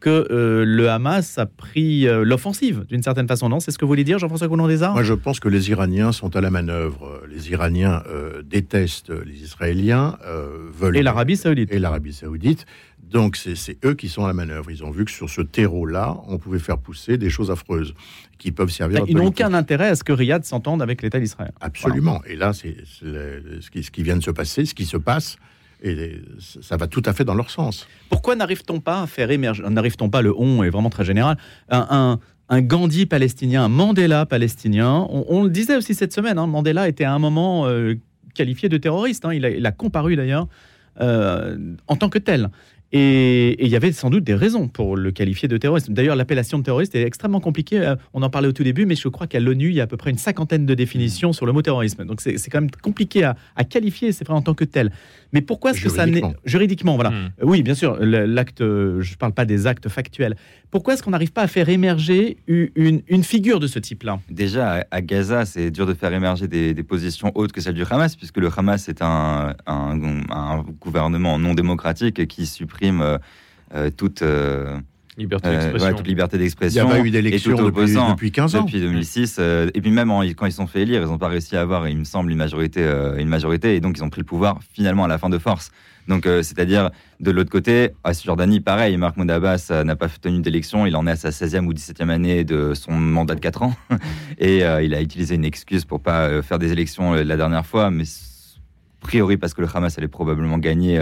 [0.00, 3.48] que euh, le Hamas a pris euh, l'offensive d'une certaine façon.
[3.48, 4.92] Non, c'est ce que vous voulez dire, Jean-François Coulon des Arts?
[4.92, 7.20] Moi, je pense que les Iraniens sont à la manœuvre.
[7.28, 11.72] Les Iraniens euh, détestent les Israéliens, euh, veulent Et l'Arabie Saoudite.
[11.72, 12.64] et l'Arabie Saoudite.
[13.10, 14.70] Donc, c'est eux qui sont à la manœuvre.
[14.70, 17.94] Ils ont vu que sur ce terreau-là, on pouvait faire pousser des choses affreuses
[18.38, 19.02] qui peuvent servir.
[19.02, 21.50] à Ils n'ont aucun intérêt à ce que Riyad s'entende avec l'État d'Israël.
[21.60, 22.20] Absolument.
[22.26, 22.76] Et là, c'est
[23.72, 25.38] qui, ce qui vient de se passer, ce qui se passe,
[25.82, 26.20] et
[26.60, 27.86] ça va tout à fait dans leur sens.
[28.08, 31.36] Pourquoi n'arrive-t-on pas à faire émerger, n'arrive-t-on pas, le on est vraiment très général,
[31.70, 32.18] un,
[32.50, 37.12] Gandhi palestinien, un Mandela palestinien On, le disait aussi cette semaine, hein, Mandela était à
[37.12, 37.96] un moment euh,
[38.34, 40.48] qualifié de terroriste, hein, il, a, il a comparu d'ailleurs
[41.00, 41.56] euh,
[41.86, 42.50] en tant que tel.
[42.92, 45.90] Et il y avait sans doute des raisons pour le qualifier de terroriste.
[45.90, 47.80] D'ailleurs, l'appellation de terroriste est extrêmement compliquée.
[47.80, 49.84] Euh, On en parlait au tout début, mais je crois qu'à l'ONU, il y a
[49.84, 52.06] à peu près une cinquantaine de définitions sur le mot terrorisme.
[52.06, 54.90] Donc c'est quand même compliqué à, à qualifier, c'est vrai, en tant que tel.
[55.34, 56.12] Mais pourquoi est-ce que ça n'est...
[56.12, 56.34] Juridiquement.
[56.46, 57.10] Juridiquement, voilà.
[57.10, 57.16] Mhm.
[57.42, 60.34] Euh, Oui, bien sûr, l'acte, euh, je ne parle pas des actes factuels.
[60.70, 64.20] Pourquoi est-ce qu'on n'arrive pas à faire émerger une, une figure de ce type-là?
[64.30, 67.74] Déjà, à- à Gaza, c'est dur de faire émerger des, des positions autres que celles
[67.74, 73.18] du Hamas, puisque le Hamas est un, un- un gouvernement non démocratique qui supprime euh,
[73.74, 74.78] euh, toute, euh,
[75.16, 75.86] Liberté euh, d'expression.
[75.88, 76.88] ouais, toute liberté Il n'y d'expression.
[76.88, 78.62] a pas eu d'élection depuis, depuis 15 ans.
[78.62, 79.36] Depuis 2006.
[79.40, 81.60] euh, et puis même en- quand ils sont fait élire, ils n'ont pas réussi à
[81.60, 83.74] avoir, il me semble, une majorité, euh, une majorité.
[83.74, 85.72] Et donc ils ont pris le pouvoir finalement à la fin de force.
[86.06, 90.40] Donc euh, c'est-à-dire de l'autre côté, à Cisjordanie, pareil, Mahmoud Abbas euh, n'a pas tenu
[90.40, 90.86] d'élection.
[90.86, 93.74] Il en est à sa 16e ou 17e année de son mandat de 4 ans.
[94.38, 97.66] Et euh, il a utilisé une excuse pour pas euh, faire des élections la dernière
[97.66, 97.90] fois.
[97.90, 100.98] Mais a priori parce que le Hamas allait probablement gagner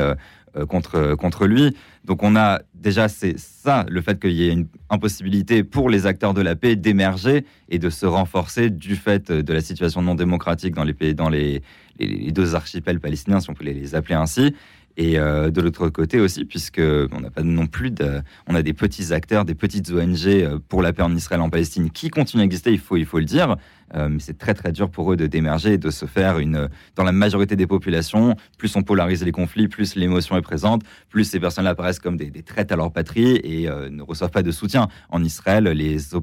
[0.65, 1.77] contre, contre lui.
[2.05, 6.07] Donc on a déjà c'est ça, le fait qu'il y ait une impossibilité pour les
[6.07, 10.15] acteurs de la paix d'émerger et de se renforcer du fait de la situation non
[10.15, 11.63] démocratique dans les pays, dans les,
[11.99, 14.55] deux archipels palestiniens, si on peut les appeler ainsi.
[14.97, 18.63] Et euh, de l'autre côté aussi, puisque on n'a pas non plus de, on a
[18.63, 22.09] des petits acteurs, des petites ONG euh, pour la paix en Israël, en Palestine, qui
[22.09, 22.73] continuent à exister.
[22.73, 23.57] Il faut, il faut le dire.
[23.95, 26.69] Euh, mais c'est très très dur pour eux de d'émerger et de se faire une.
[26.97, 31.25] Dans la majorité des populations, plus on polarise les conflits, plus l'émotion est présente, plus
[31.25, 34.51] ces personnes-là apparaissent comme des, des traites à leur patrie et ne reçoivent pas de
[34.51, 34.89] soutien.
[35.09, 36.15] En Israël, les,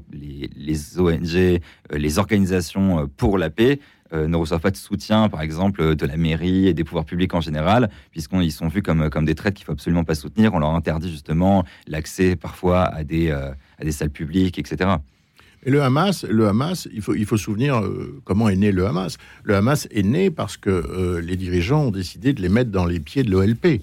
[0.98, 1.60] ONG,
[1.90, 3.80] les organisations pour la paix
[4.12, 7.34] ne reçoivent pas de soutien, par exemple, euh, de la mairie et des pouvoirs publics
[7.34, 10.54] en général, puisqu'ils sont vus comme, comme des traites qu'il faut absolument pas soutenir.
[10.54, 14.96] On leur interdit justement l'accès parfois à des, euh, à des salles publiques, etc.
[15.66, 18.86] Et le Hamas, le Hamas, il faut, il faut souvenir euh, comment est né le
[18.86, 19.16] Hamas.
[19.44, 22.84] Le Hamas est né parce que euh, les dirigeants ont décidé de les mettre dans
[22.84, 23.78] les pieds de l'OLP euh,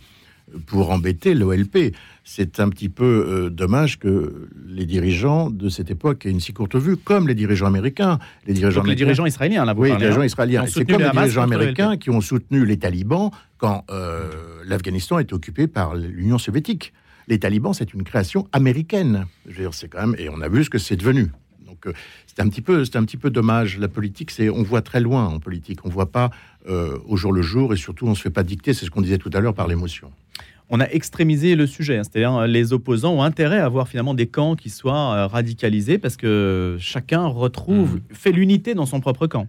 [0.65, 1.93] pour embêter l'OLP.
[2.23, 6.53] C'est un petit peu euh, dommage que les dirigeants de cette époque aient une si
[6.53, 8.19] courte vue, comme les dirigeants américains.
[8.45, 10.65] Les dirigeants, Donc les américains- dirigeants israéliens, là, vous oui, parlez, les dirigeants hein, israéliens.
[10.67, 14.29] C'est comme le les dirigeants américains qui ont soutenu les talibans quand euh,
[14.65, 16.93] l'Afghanistan était occupé par l'Union soviétique.
[17.27, 19.25] Les talibans, c'est une création américaine.
[19.47, 21.31] Je veux dire, c'est quand même, et on a vu ce que c'est devenu.
[21.71, 21.93] Donc, euh,
[22.27, 23.79] c'est un petit peu, c'est un petit peu dommage.
[23.79, 25.79] La politique, c'est, on voit très loin en politique.
[25.85, 26.29] On voit pas
[26.67, 28.73] euh, au jour le jour, et surtout, on se fait pas dicter.
[28.73, 30.11] C'est ce qu'on disait tout à l'heure par l'émotion.
[30.69, 32.03] On a extrémisé le sujet, hein.
[32.03, 36.17] c'est-à-dire euh, les opposants ont intérêt à avoir finalement des camps qui soient radicalisés parce
[36.17, 39.47] que chacun retrouve, fait l'unité dans son propre camp,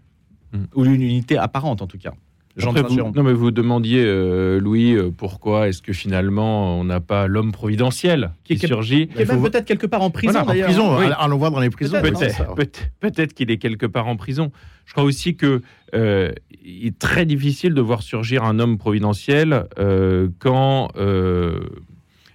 [0.74, 2.14] ou l'unité apparente en tout cas.
[2.56, 6.78] Jean de Après, vous, non, mais vous demandiez, euh, Louis, euh, pourquoi est-ce que finalement
[6.78, 10.42] on n'a pas l'homme providentiel qui, surgit Qui est même peut-être quelque part en prison
[10.44, 11.06] Voilà, en prison, Oui.
[11.18, 12.00] allons- voir dans les prisons.
[12.02, 12.18] Peut-être,
[12.54, 12.66] Peut-être peut-
[13.10, 14.52] peut-être qu'il est quelque part en prison.
[14.84, 15.62] Je crois aussi que
[15.94, 16.30] euh,
[16.62, 21.58] il est très difficile de voir surgir un homme providentiel euh, quand euh,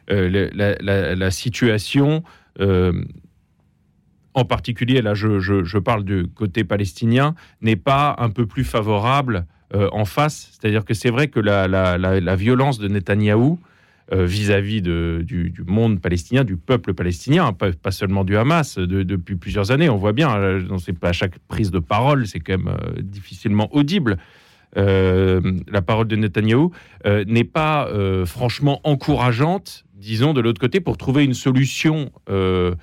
[0.09, 2.23] euh, la, la- la- la situation,
[2.59, 2.91] euh,
[4.33, 8.63] en particulier là, je, je- je parle du côté palestinien, n'est pas un peu plus
[8.63, 9.45] favorable
[9.75, 10.49] euh, en face.
[10.51, 13.59] C'est-à-dire que c'est vrai que la, violence de Netanyahou
[14.13, 19.35] euh, vis-à-vis du, monde palestinien, du peuple palestinien, hein, pas, seulement du Hamas, de- depuis
[19.35, 19.89] plusieurs années.
[19.89, 22.69] On voit bien, euh, on sait pas à chaque prise de parole, c'est quand même
[22.69, 24.17] euh, difficilement audible.
[24.77, 26.71] Euh, la parole de Netanyahou
[27.05, 32.75] euh, n'est pas euh, franchement encourageante, disons, de l'autre côté, pour trouver une solution euh,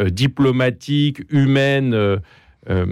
[0.00, 2.16] euh, diplomatique, humaine, euh,
[2.70, 2.86] euh,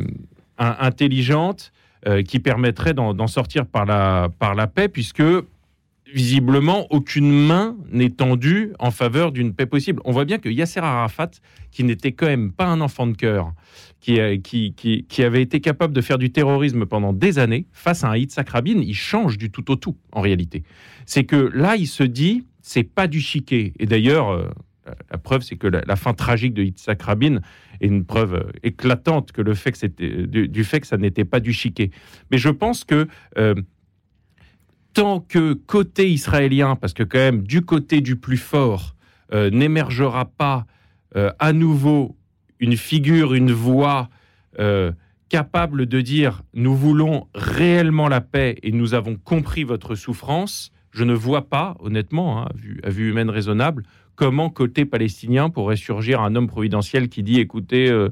[0.58, 1.72] in- intelligente,
[2.06, 5.22] euh, qui permettrait d'en sortir par la, par la paix, puisque
[6.12, 10.00] visiblement, aucune main n'est tendue en faveur d'une paix possible.
[10.04, 11.30] On voit bien que Yasser Arafat,
[11.70, 13.52] qui n'était quand même pas un enfant de cœur,
[14.00, 17.66] qui, euh, qui, qui, qui avait été capable de faire du terrorisme pendant des années,
[17.72, 20.62] face à un Yitzhak Rabin, il change du tout au tout, en réalité.
[21.06, 23.72] C'est que là, il se dit, c'est pas du chiquet.
[23.78, 24.48] Et d'ailleurs, euh,
[25.10, 27.40] la- preuve, c'est que la, fin tragique de Yitzhak Rabin
[27.80, 30.96] est une preuve euh, éclatante que le fait que c'était, du, du fait que ça
[30.96, 31.90] n'était pas du chiquet.
[32.30, 33.06] Mais je pense que
[33.38, 33.54] euh,
[34.92, 38.96] tant que côté israélien, parce que quand même du côté du plus fort,
[39.32, 40.66] euh, n'émergera pas
[41.16, 42.16] euh, à nouveau
[42.58, 44.08] une figure, une voix
[44.58, 44.92] euh,
[45.28, 51.04] capable de dire nous voulons réellement la paix et nous avons compris votre souffrance, je
[51.04, 52.48] ne vois pas, honnêtement, hein,
[52.82, 53.84] à vue humaine raisonnable,
[54.20, 58.10] comment côté palestinien pourrait surgir un homme providentiel qui dit écoutez, euh,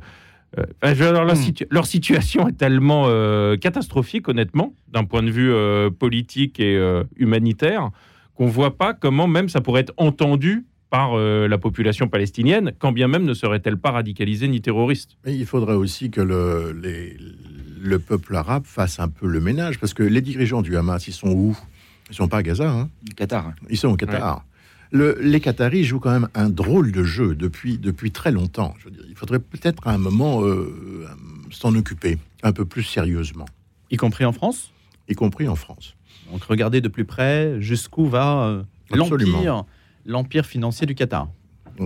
[0.59, 5.53] euh, dire, leur, situ- leur situation est tellement euh, catastrophique, honnêtement, d'un point de vue
[5.53, 7.91] euh, politique et euh, humanitaire,
[8.35, 12.93] qu'on voit pas comment même ça pourrait être entendu par euh, la population palestinienne, quand
[12.93, 15.19] bien même ne serait-elle pas radicalisée ni terroriste.
[15.27, 17.19] Mais il faudrait aussi que le, les-
[17.83, 21.13] le peuple arabe fasse un peu le ménage, parce que les dirigeants du Hamas, ils
[21.13, 21.55] sont où?
[22.09, 22.89] Ils sont pas à Gaza, hein?
[23.15, 23.53] Qatar.
[23.69, 24.43] Ils sont au Qatar.
[24.91, 28.75] Le- les Qataris jouent quand même un drôle de jeu depuis, depuis très longtemps.
[28.79, 31.07] Je veux dire, il faudrait peut-être à un moment euh,
[31.51, 33.47] s'en occuper un peu plus sérieusement.
[33.91, 34.73] Y compris en France?
[35.09, 35.95] Y compris en France.
[36.33, 38.63] Donc regardez de plus près jusqu'où va euh,
[39.39, 39.65] l'empire,
[40.07, 41.29] l'empire financier du Qatar.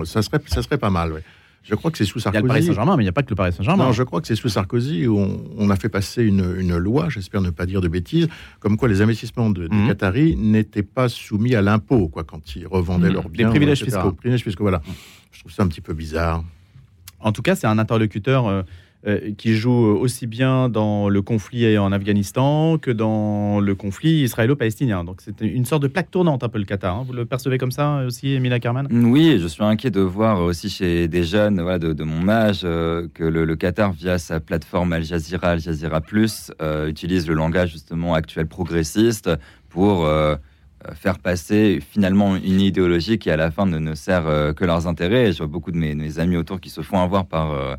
[0.05, 1.21] Ça serait, ça serait pas mal, oui.
[1.65, 2.43] Je crois que c'est sous Il y a Sarkozy.
[2.43, 3.85] le Paris Saint-Germain, mais il n'y a pas que le Paris Saint-Germain.
[3.85, 6.77] Non, je crois que c'est sous Sarkozy où on, on a fait passer une, une
[6.77, 9.87] loi, j'espère ne pas dire de bêtises, comme quoi les investissements de, des Mhm.
[9.89, 13.15] Qataris n'étaient pas soumis à l'impôt, quoi, quand ils revendaient Mhm.
[13.15, 13.51] leurs Des biens.
[13.51, 13.97] privilèges etc.
[13.99, 14.13] fiscaux.
[14.13, 14.83] Privilèges fiscaux, voilà.
[15.31, 16.43] Je trouve ça un petit peu bizarre.
[17.21, 18.63] En tout cas, c'est un interlocuteur euh,
[19.07, 25.05] euh, qui joue aussi bien dans le conflit en Afghanistan que dans le conflit israélo-palestinien.
[25.05, 26.99] Donc c'est une sorte de plaque tournante un peu le Qatar.
[26.99, 27.05] hein.
[27.07, 30.71] Vous le percevez comme ça aussi, Emilia Kerman Oui, je suis inquiet de voir aussi
[30.71, 35.51] chez des jeunes de, mon âge euh, que le, Qatar, via sa plateforme Al Jazeera,
[35.51, 39.31] Al Jazeera Plus, euh, utilise le langage justement actuel progressiste
[39.69, 40.37] pour euh,
[40.89, 44.87] euh, faire passer finalement une idéologie qui à la fin ne, sert euh, que leurs
[44.87, 45.33] intérêts.
[45.33, 47.79] Je vois beaucoup de mes amis autour qui se font avoir par...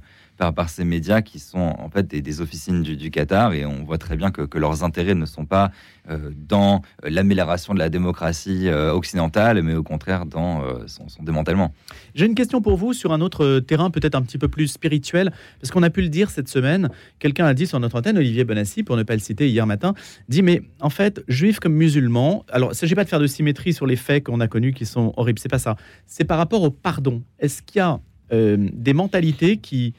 [0.51, 4.15] par, ces médias qui sont en fait des, officines du, Qatar et on voit très
[4.15, 5.71] bien que, leurs intérêts ne sont pas
[6.09, 11.73] euh, dans l'amélioration de la démocratie euh, occidentale, mais au contraire dans euh, son, démantèlement.
[12.15, 15.31] J'ai une question pour vous sur un autre terrain peut-être un petit peu plus spirituel,
[15.59, 16.89] parce qu'on a pu le dire cette semaine.
[17.19, 19.93] Quelqu'un a dit sur notre antenne, Olivier Bonassi, pour ne pas le citer hier matin,
[20.29, 23.27] dit mais en fait, juifs comme musulmans, alors il ne s'agit pas de faire de
[23.27, 25.75] symétrie sur les faits qu'on a connus qui sont horribles, c'est pas ça.
[26.05, 27.23] C'est par rapport au pardon.
[27.39, 27.99] Est-ce qu'il y a
[28.31, 29.93] des mentalités qui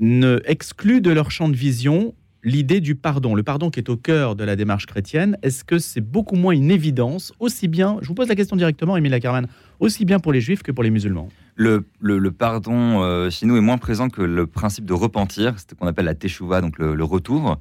[0.00, 2.14] ne excluent de leur champ de vision
[2.46, 5.78] l'idée du pardon, le pardon qui est au cœur de la démarche chrétienne, est-ce que
[5.78, 9.48] c'est beaucoup moins une évidence, aussi bien, je vous pose la question directement, Emilia Carman,
[9.80, 11.28] aussi bien pour les juifs que pour les musulmans?
[11.56, 11.82] Le,
[12.30, 16.04] pardon euh, chez nous est moins présent que le principe de repentir, ce qu'on appelle
[16.04, 17.58] la teshuva, donc le, retour.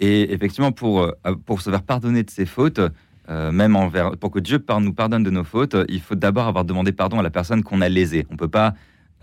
[0.00, 1.12] Et effectivement, pour, euh,
[1.46, 2.80] pour se faire pardonner de ses fautes,
[3.30, 6.66] euh, même envers, pour que Dieu nous pardonne de nos fautes, il faut d'abord avoir
[6.66, 8.26] demandé pardon à la personne qu'on a lésée.
[8.28, 8.74] On ne peut pas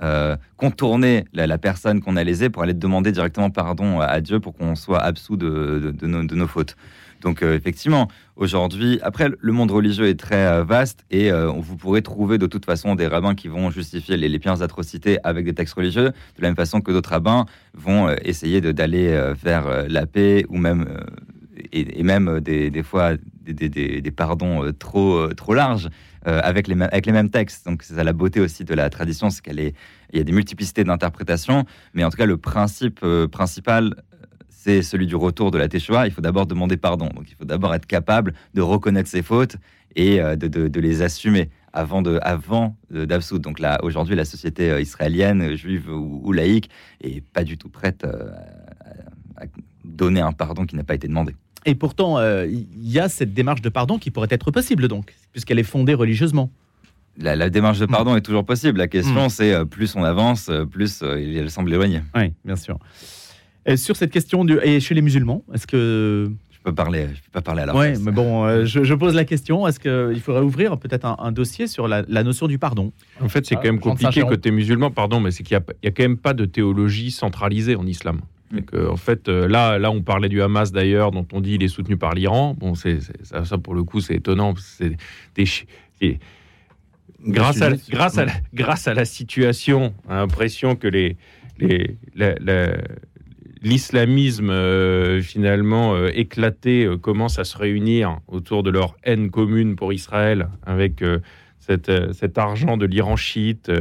[0.02, 4.54] euh, contourner la, personne qu'on a lésée pour aller demander directement pardon à Dieu pour
[4.56, 6.76] qu'on soit absous de, nos, de nos fautes.
[7.22, 12.02] Donc euh, effectivement, aujourd'hui, après le monde religieux est très euh, vaste et vous pourrez
[12.02, 15.54] trouver de toute façon des rabbins qui vont justifier les, les pires atrocités avec des
[15.54, 20.46] textes religieux, de la même façon que d'autres rabbins vont essayer d'aller vers la paix
[20.50, 20.86] ou même
[21.72, 23.12] et, même des, des fois
[23.46, 25.90] des, des- des- pardons trop trop larges
[26.28, 27.66] euh, avec les mêmes textes.
[27.66, 29.74] Donc c'est ça la beauté aussi de la tradition, c'est qu'elle est
[30.12, 33.96] il y a des multiplicités d'interprétations, mais en tout cas le principe euh, principal
[34.64, 36.08] c'est celui du retour de la Teshuvah.
[36.08, 37.10] Il faut d'abord demander pardon.
[37.14, 39.58] Donc, il faut d'abord être capable de reconnaître ses fautes
[39.96, 42.20] et euh, de, les assumer avant de
[43.06, 43.42] d'absoudre.
[43.42, 46.70] Donc là, aujourd'hui, la société euh, israélienne, euh, juive ou, laïque,
[47.02, 48.32] est pas du tout prête euh,
[49.36, 49.46] à
[49.84, 51.36] donner un pardon qui n'a pas été demandé.
[51.66, 55.14] Et pourtant, euh, il y a cette démarche de pardon qui pourrait être possible, donc,
[55.32, 56.50] puisqu'elle est fondée religieusement.
[57.18, 58.80] La, la démarche de pardon est toujours possible.
[58.80, 59.30] La question, Mm.
[59.30, 62.02] c'est euh, plus on avance, euh, plus euh, elle semble éloignée.
[62.16, 62.80] Oui, bien sûr.
[63.66, 66.30] Et sur cette question, du, et chez les musulmans, est-ce que...
[66.52, 68.94] Je peux parler, je peux pas parler à la Oui, mais bon, euh, je, je
[68.94, 72.48] pose la question, est-ce qu'il faudrait ouvrir peut-être un, un dossier sur la, la notion
[72.48, 72.92] du pardon?
[73.22, 75.58] En fait, c'est Ah, quand même Jean de compliqué côté musulman, pardon, mais c'est qu'il
[75.58, 78.22] n'y a, quand même pas de théologie centralisée en islam.
[78.54, 78.58] Mm.
[78.60, 81.56] Donc, euh, en fait, euh, là, là, on parlait du Hamas d'ailleurs, dont on dit
[81.56, 82.56] il est soutenu par l'Iran.
[82.58, 84.54] Bon, c'est c'est- ça, ça, pour le coup, c'est étonnant.
[84.58, 84.96] C'est
[85.36, 85.46] des
[87.26, 91.18] grâce à, grâce à, la, grâce à la situation, on a l'impression que les,
[91.60, 92.78] les, la- la-
[93.62, 99.76] l'islamisme euh, finalement euh, éclaté euh, commence à se réunir autour de leur haine commune
[99.78, 101.02] pour Israël avec
[101.60, 103.72] cette, cet argent de l'Iran chiite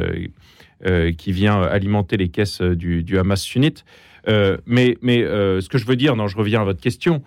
[1.18, 3.84] qui vient alimenter les caisses du, du Hamas sunnite.
[4.28, 7.22] Euh, mais euh, ce que je veux dire, non, je reviens à votre question,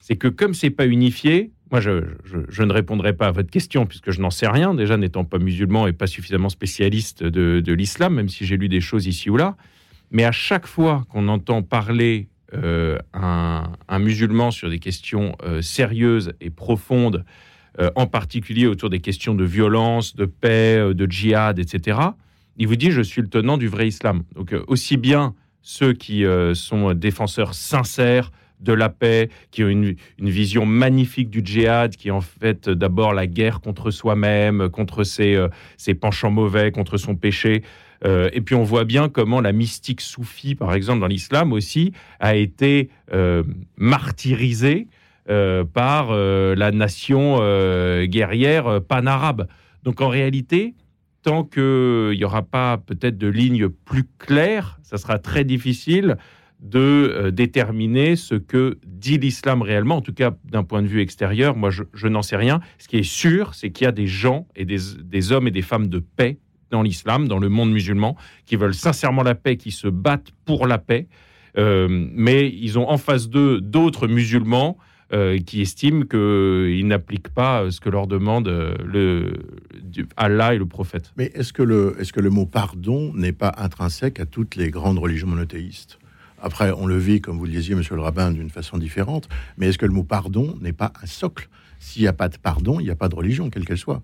[0.00, 4.10] c'est que comme c'est pas unifié, moi je, ne répondrai pas à votre question puisque
[4.10, 8.28] je n'en sais rien, déjà n'étant pas musulman et pas suffisamment spécialiste de, l'islam, même
[8.28, 9.56] si j'ai lu des choses ici ou là.
[10.10, 16.32] Mais à chaque fois qu'on entend parler euh, un, musulman sur des questions euh, sérieuses
[16.40, 17.24] et profondes,
[17.96, 22.00] en particulier autour des questions de violence, de paix, de djihad, etc.,
[22.58, 24.24] il vous dit je suis le tenant du vrai islam.
[24.34, 29.96] Donc aussi bien ceux qui euh, sont défenseurs sincères de la paix, qui ont une,
[30.18, 35.48] vision magnifique du djihad, qui en fait d'abord la guerre contre soi-même, contre ses, euh,
[36.00, 37.62] penchants mauvais, contre son péché.
[38.04, 41.92] Euh, et puis on voit bien comment la mystique soufie, par exemple, dans l'islam aussi,
[42.20, 43.42] a été euh,
[43.76, 44.88] martyrisée
[45.30, 49.46] euh, par euh, la nation euh, guerrière euh, pan-arabe.
[49.84, 50.74] Donc en réalité,
[51.22, 56.16] tant qu'il n'y aura pas peut-être de ligne plus claire, ça sera très difficile
[56.60, 61.00] de euh, déterminer ce que dit l'islam réellement, en tout cas d'un point de vue
[61.00, 61.56] extérieur.
[61.56, 62.60] Moi, je, n'en sais rien.
[62.78, 65.50] Ce qui est sûr, c'est qu'il y a des gens et des, des hommes et
[65.50, 66.38] des femmes de paix
[66.70, 68.16] dans l'islam, dans le monde musulman,
[68.46, 71.08] qui veulent sincèrement la paix, qui se battent pour la paix.
[71.58, 74.78] Euh, mais ils ont en face d'eux d'autres musulmans
[75.12, 79.32] euh, qui estiment qu'ils n'appliquent pas ce que leur demande euh, le,
[79.82, 81.12] du- Allah et le prophète.
[81.16, 84.70] Mais est-ce que, le, est-ce que le mot pardon n'est pas intrinsèque à toutes les
[84.70, 85.98] grandes religions monothéistes?
[86.40, 89.68] Après, on le vit, comme vous le disiez, monsieur le rabbin, d'une façon différente, mais
[89.68, 91.48] est-ce que le mot pardon n'est pas un socle?
[91.78, 94.02] S'il n'y a pas de pardon, il n'y a pas de religion, quelle qu'elle soit.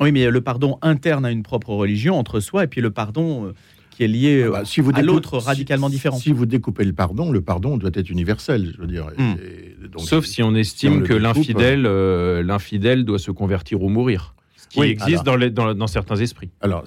[0.00, 3.46] Oui, mais le pardon interne à une propre religion entre soi et puis le pardon
[3.46, 3.52] euh,
[3.96, 6.18] qui est lié Ah bah, si vous à l'autre radicalement si- différent.
[6.18, 9.06] Si vous découpez le pardon, le pardon doit être universel, je veux dire.
[9.16, 9.34] Hmm.
[9.42, 13.82] Et donc, Sauf si on si estime on que l'infidèle euh, l'infidèle doit se convertir
[13.82, 14.34] ou mourir.
[14.56, 16.50] Ce qui Oui, existe alors- dans, les- dans- dans certains esprits.
[16.60, 16.84] Alors,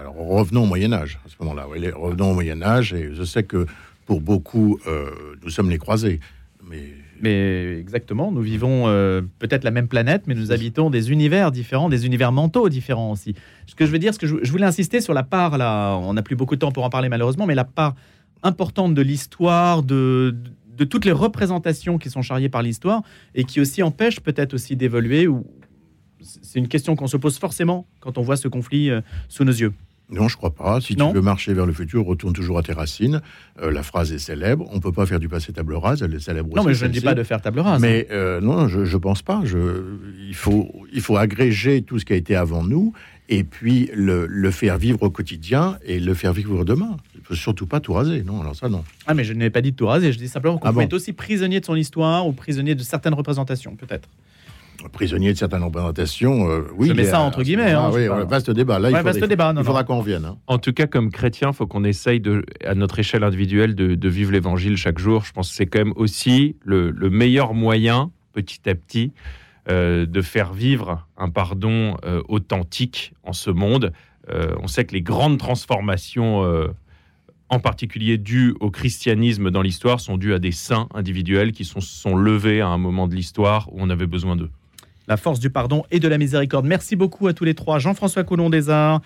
[0.00, 1.66] alors, revenons au Moyen Âge à ce moment-là.
[1.70, 3.66] Oui, les- revenons au Moyen Âge, et je sais que
[4.06, 5.10] pour beaucoup, euh,
[5.42, 6.20] nous sommes les croisés.
[7.20, 11.88] Mais exactement, nous vivons euh, peut-être la même planète, mais nous habitons des univers différents,
[11.88, 13.34] des univers mentaux différents aussi.
[13.66, 16.14] Ce que je veux dire, ce que je, voulais insister sur la part, là, on
[16.14, 17.94] n'a plus beaucoup de temps pour en parler malheureusement, mais la part
[18.42, 20.36] importante de l'histoire, de,
[20.90, 23.02] toutes les représentations qui sont charriées par l'histoire
[23.34, 25.28] et qui aussi empêchent peut-être aussi d'évoluer.
[26.20, 29.52] C'est une question qu'on se pose forcément quand on voit ce conflit euh, sous nos
[29.52, 29.72] yeux.
[30.10, 30.80] Non, je crois pas.
[30.80, 31.08] Si Non.
[31.10, 33.22] tu veux marcher vers le futur, retourne toujours à tes racines.
[33.62, 34.68] Euh, la phrase est célèbre.
[34.72, 36.02] On peut pas faire du passé table rase.
[36.02, 37.80] Elle est célèbre Non, aussi, mais je ne dis pas de faire table rase.
[37.80, 39.40] Mais euh, non, je, je pense pas.
[39.44, 39.82] Je,
[40.28, 42.92] il, faut, il faut agréger tout ce qui a été avant nous
[43.30, 46.98] et puis le, le faire vivre au quotidien et le faire vivre demain.
[47.14, 48.22] Il faut surtout pas tout raser.
[48.22, 48.84] Non, alors ça, non.
[49.06, 50.74] Ah, mais je n'ai pas dit de tout raser, je dis simplement qu'on Ah peut
[50.76, 54.08] bon être aussi prisonnier de son histoire ou prisonnier de certaines représentations, peut-être.
[54.92, 56.88] Prisonnier de certaines représentations, euh, oui.
[56.88, 58.78] Je mets ça entre ce guillemets, hein, oui, ouais, vaste débat.
[58.78, 59.86] Là, il Ouais, faudra, vaste débat, non, il faudra non.
[59.86, 60.24] qu'on revienne.
[60.24, 60.36] hein.
[60.46, 63.94] En tout cas, comme chrétien, il faut qu'on essaye de, à notre échelle individuelle de,
[63.94, 65.24] de vivre l'évangile chaque jour.
[65.24, 69.12] Je pense que c'est quand même aussi le, le meilleur moyen, petit à petit,
[69.70, 73.92] euh, de faire vivre un pardon euh, authentique en ce monde,
[74.30, 76.68] Euh, on sait que les grandes transformations, euh,
[77.50, 81.80] en particulier dues au christianisme dans l'histoire, sont dues à des saints individuels qui sont,
[81.82, 84.48] sont levés à un moment de l'histoire où on avait besoin d'eux.
[85.06, 86.66] La force du pardon et de la miséricorde.
[86.66, 87.78] Merci beaucoup à tous les trois.
[87.78, 89.02] Jean-François Coulon des Arts,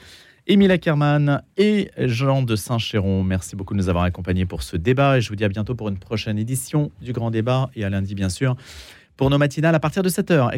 [0.47, 3.25] Émile Ackermann et Jean de Saint-Chéron.
[3.25, 5.75] Merci beaucoup de nous avoir accompagnés pour ce débat et je vous dis à bientôt
[5.75, 8.57] pour une prochaine édition du Grand Débat et à lundi bien sûr
[9.19, 10.51] pour nos matinales à partir de 7h.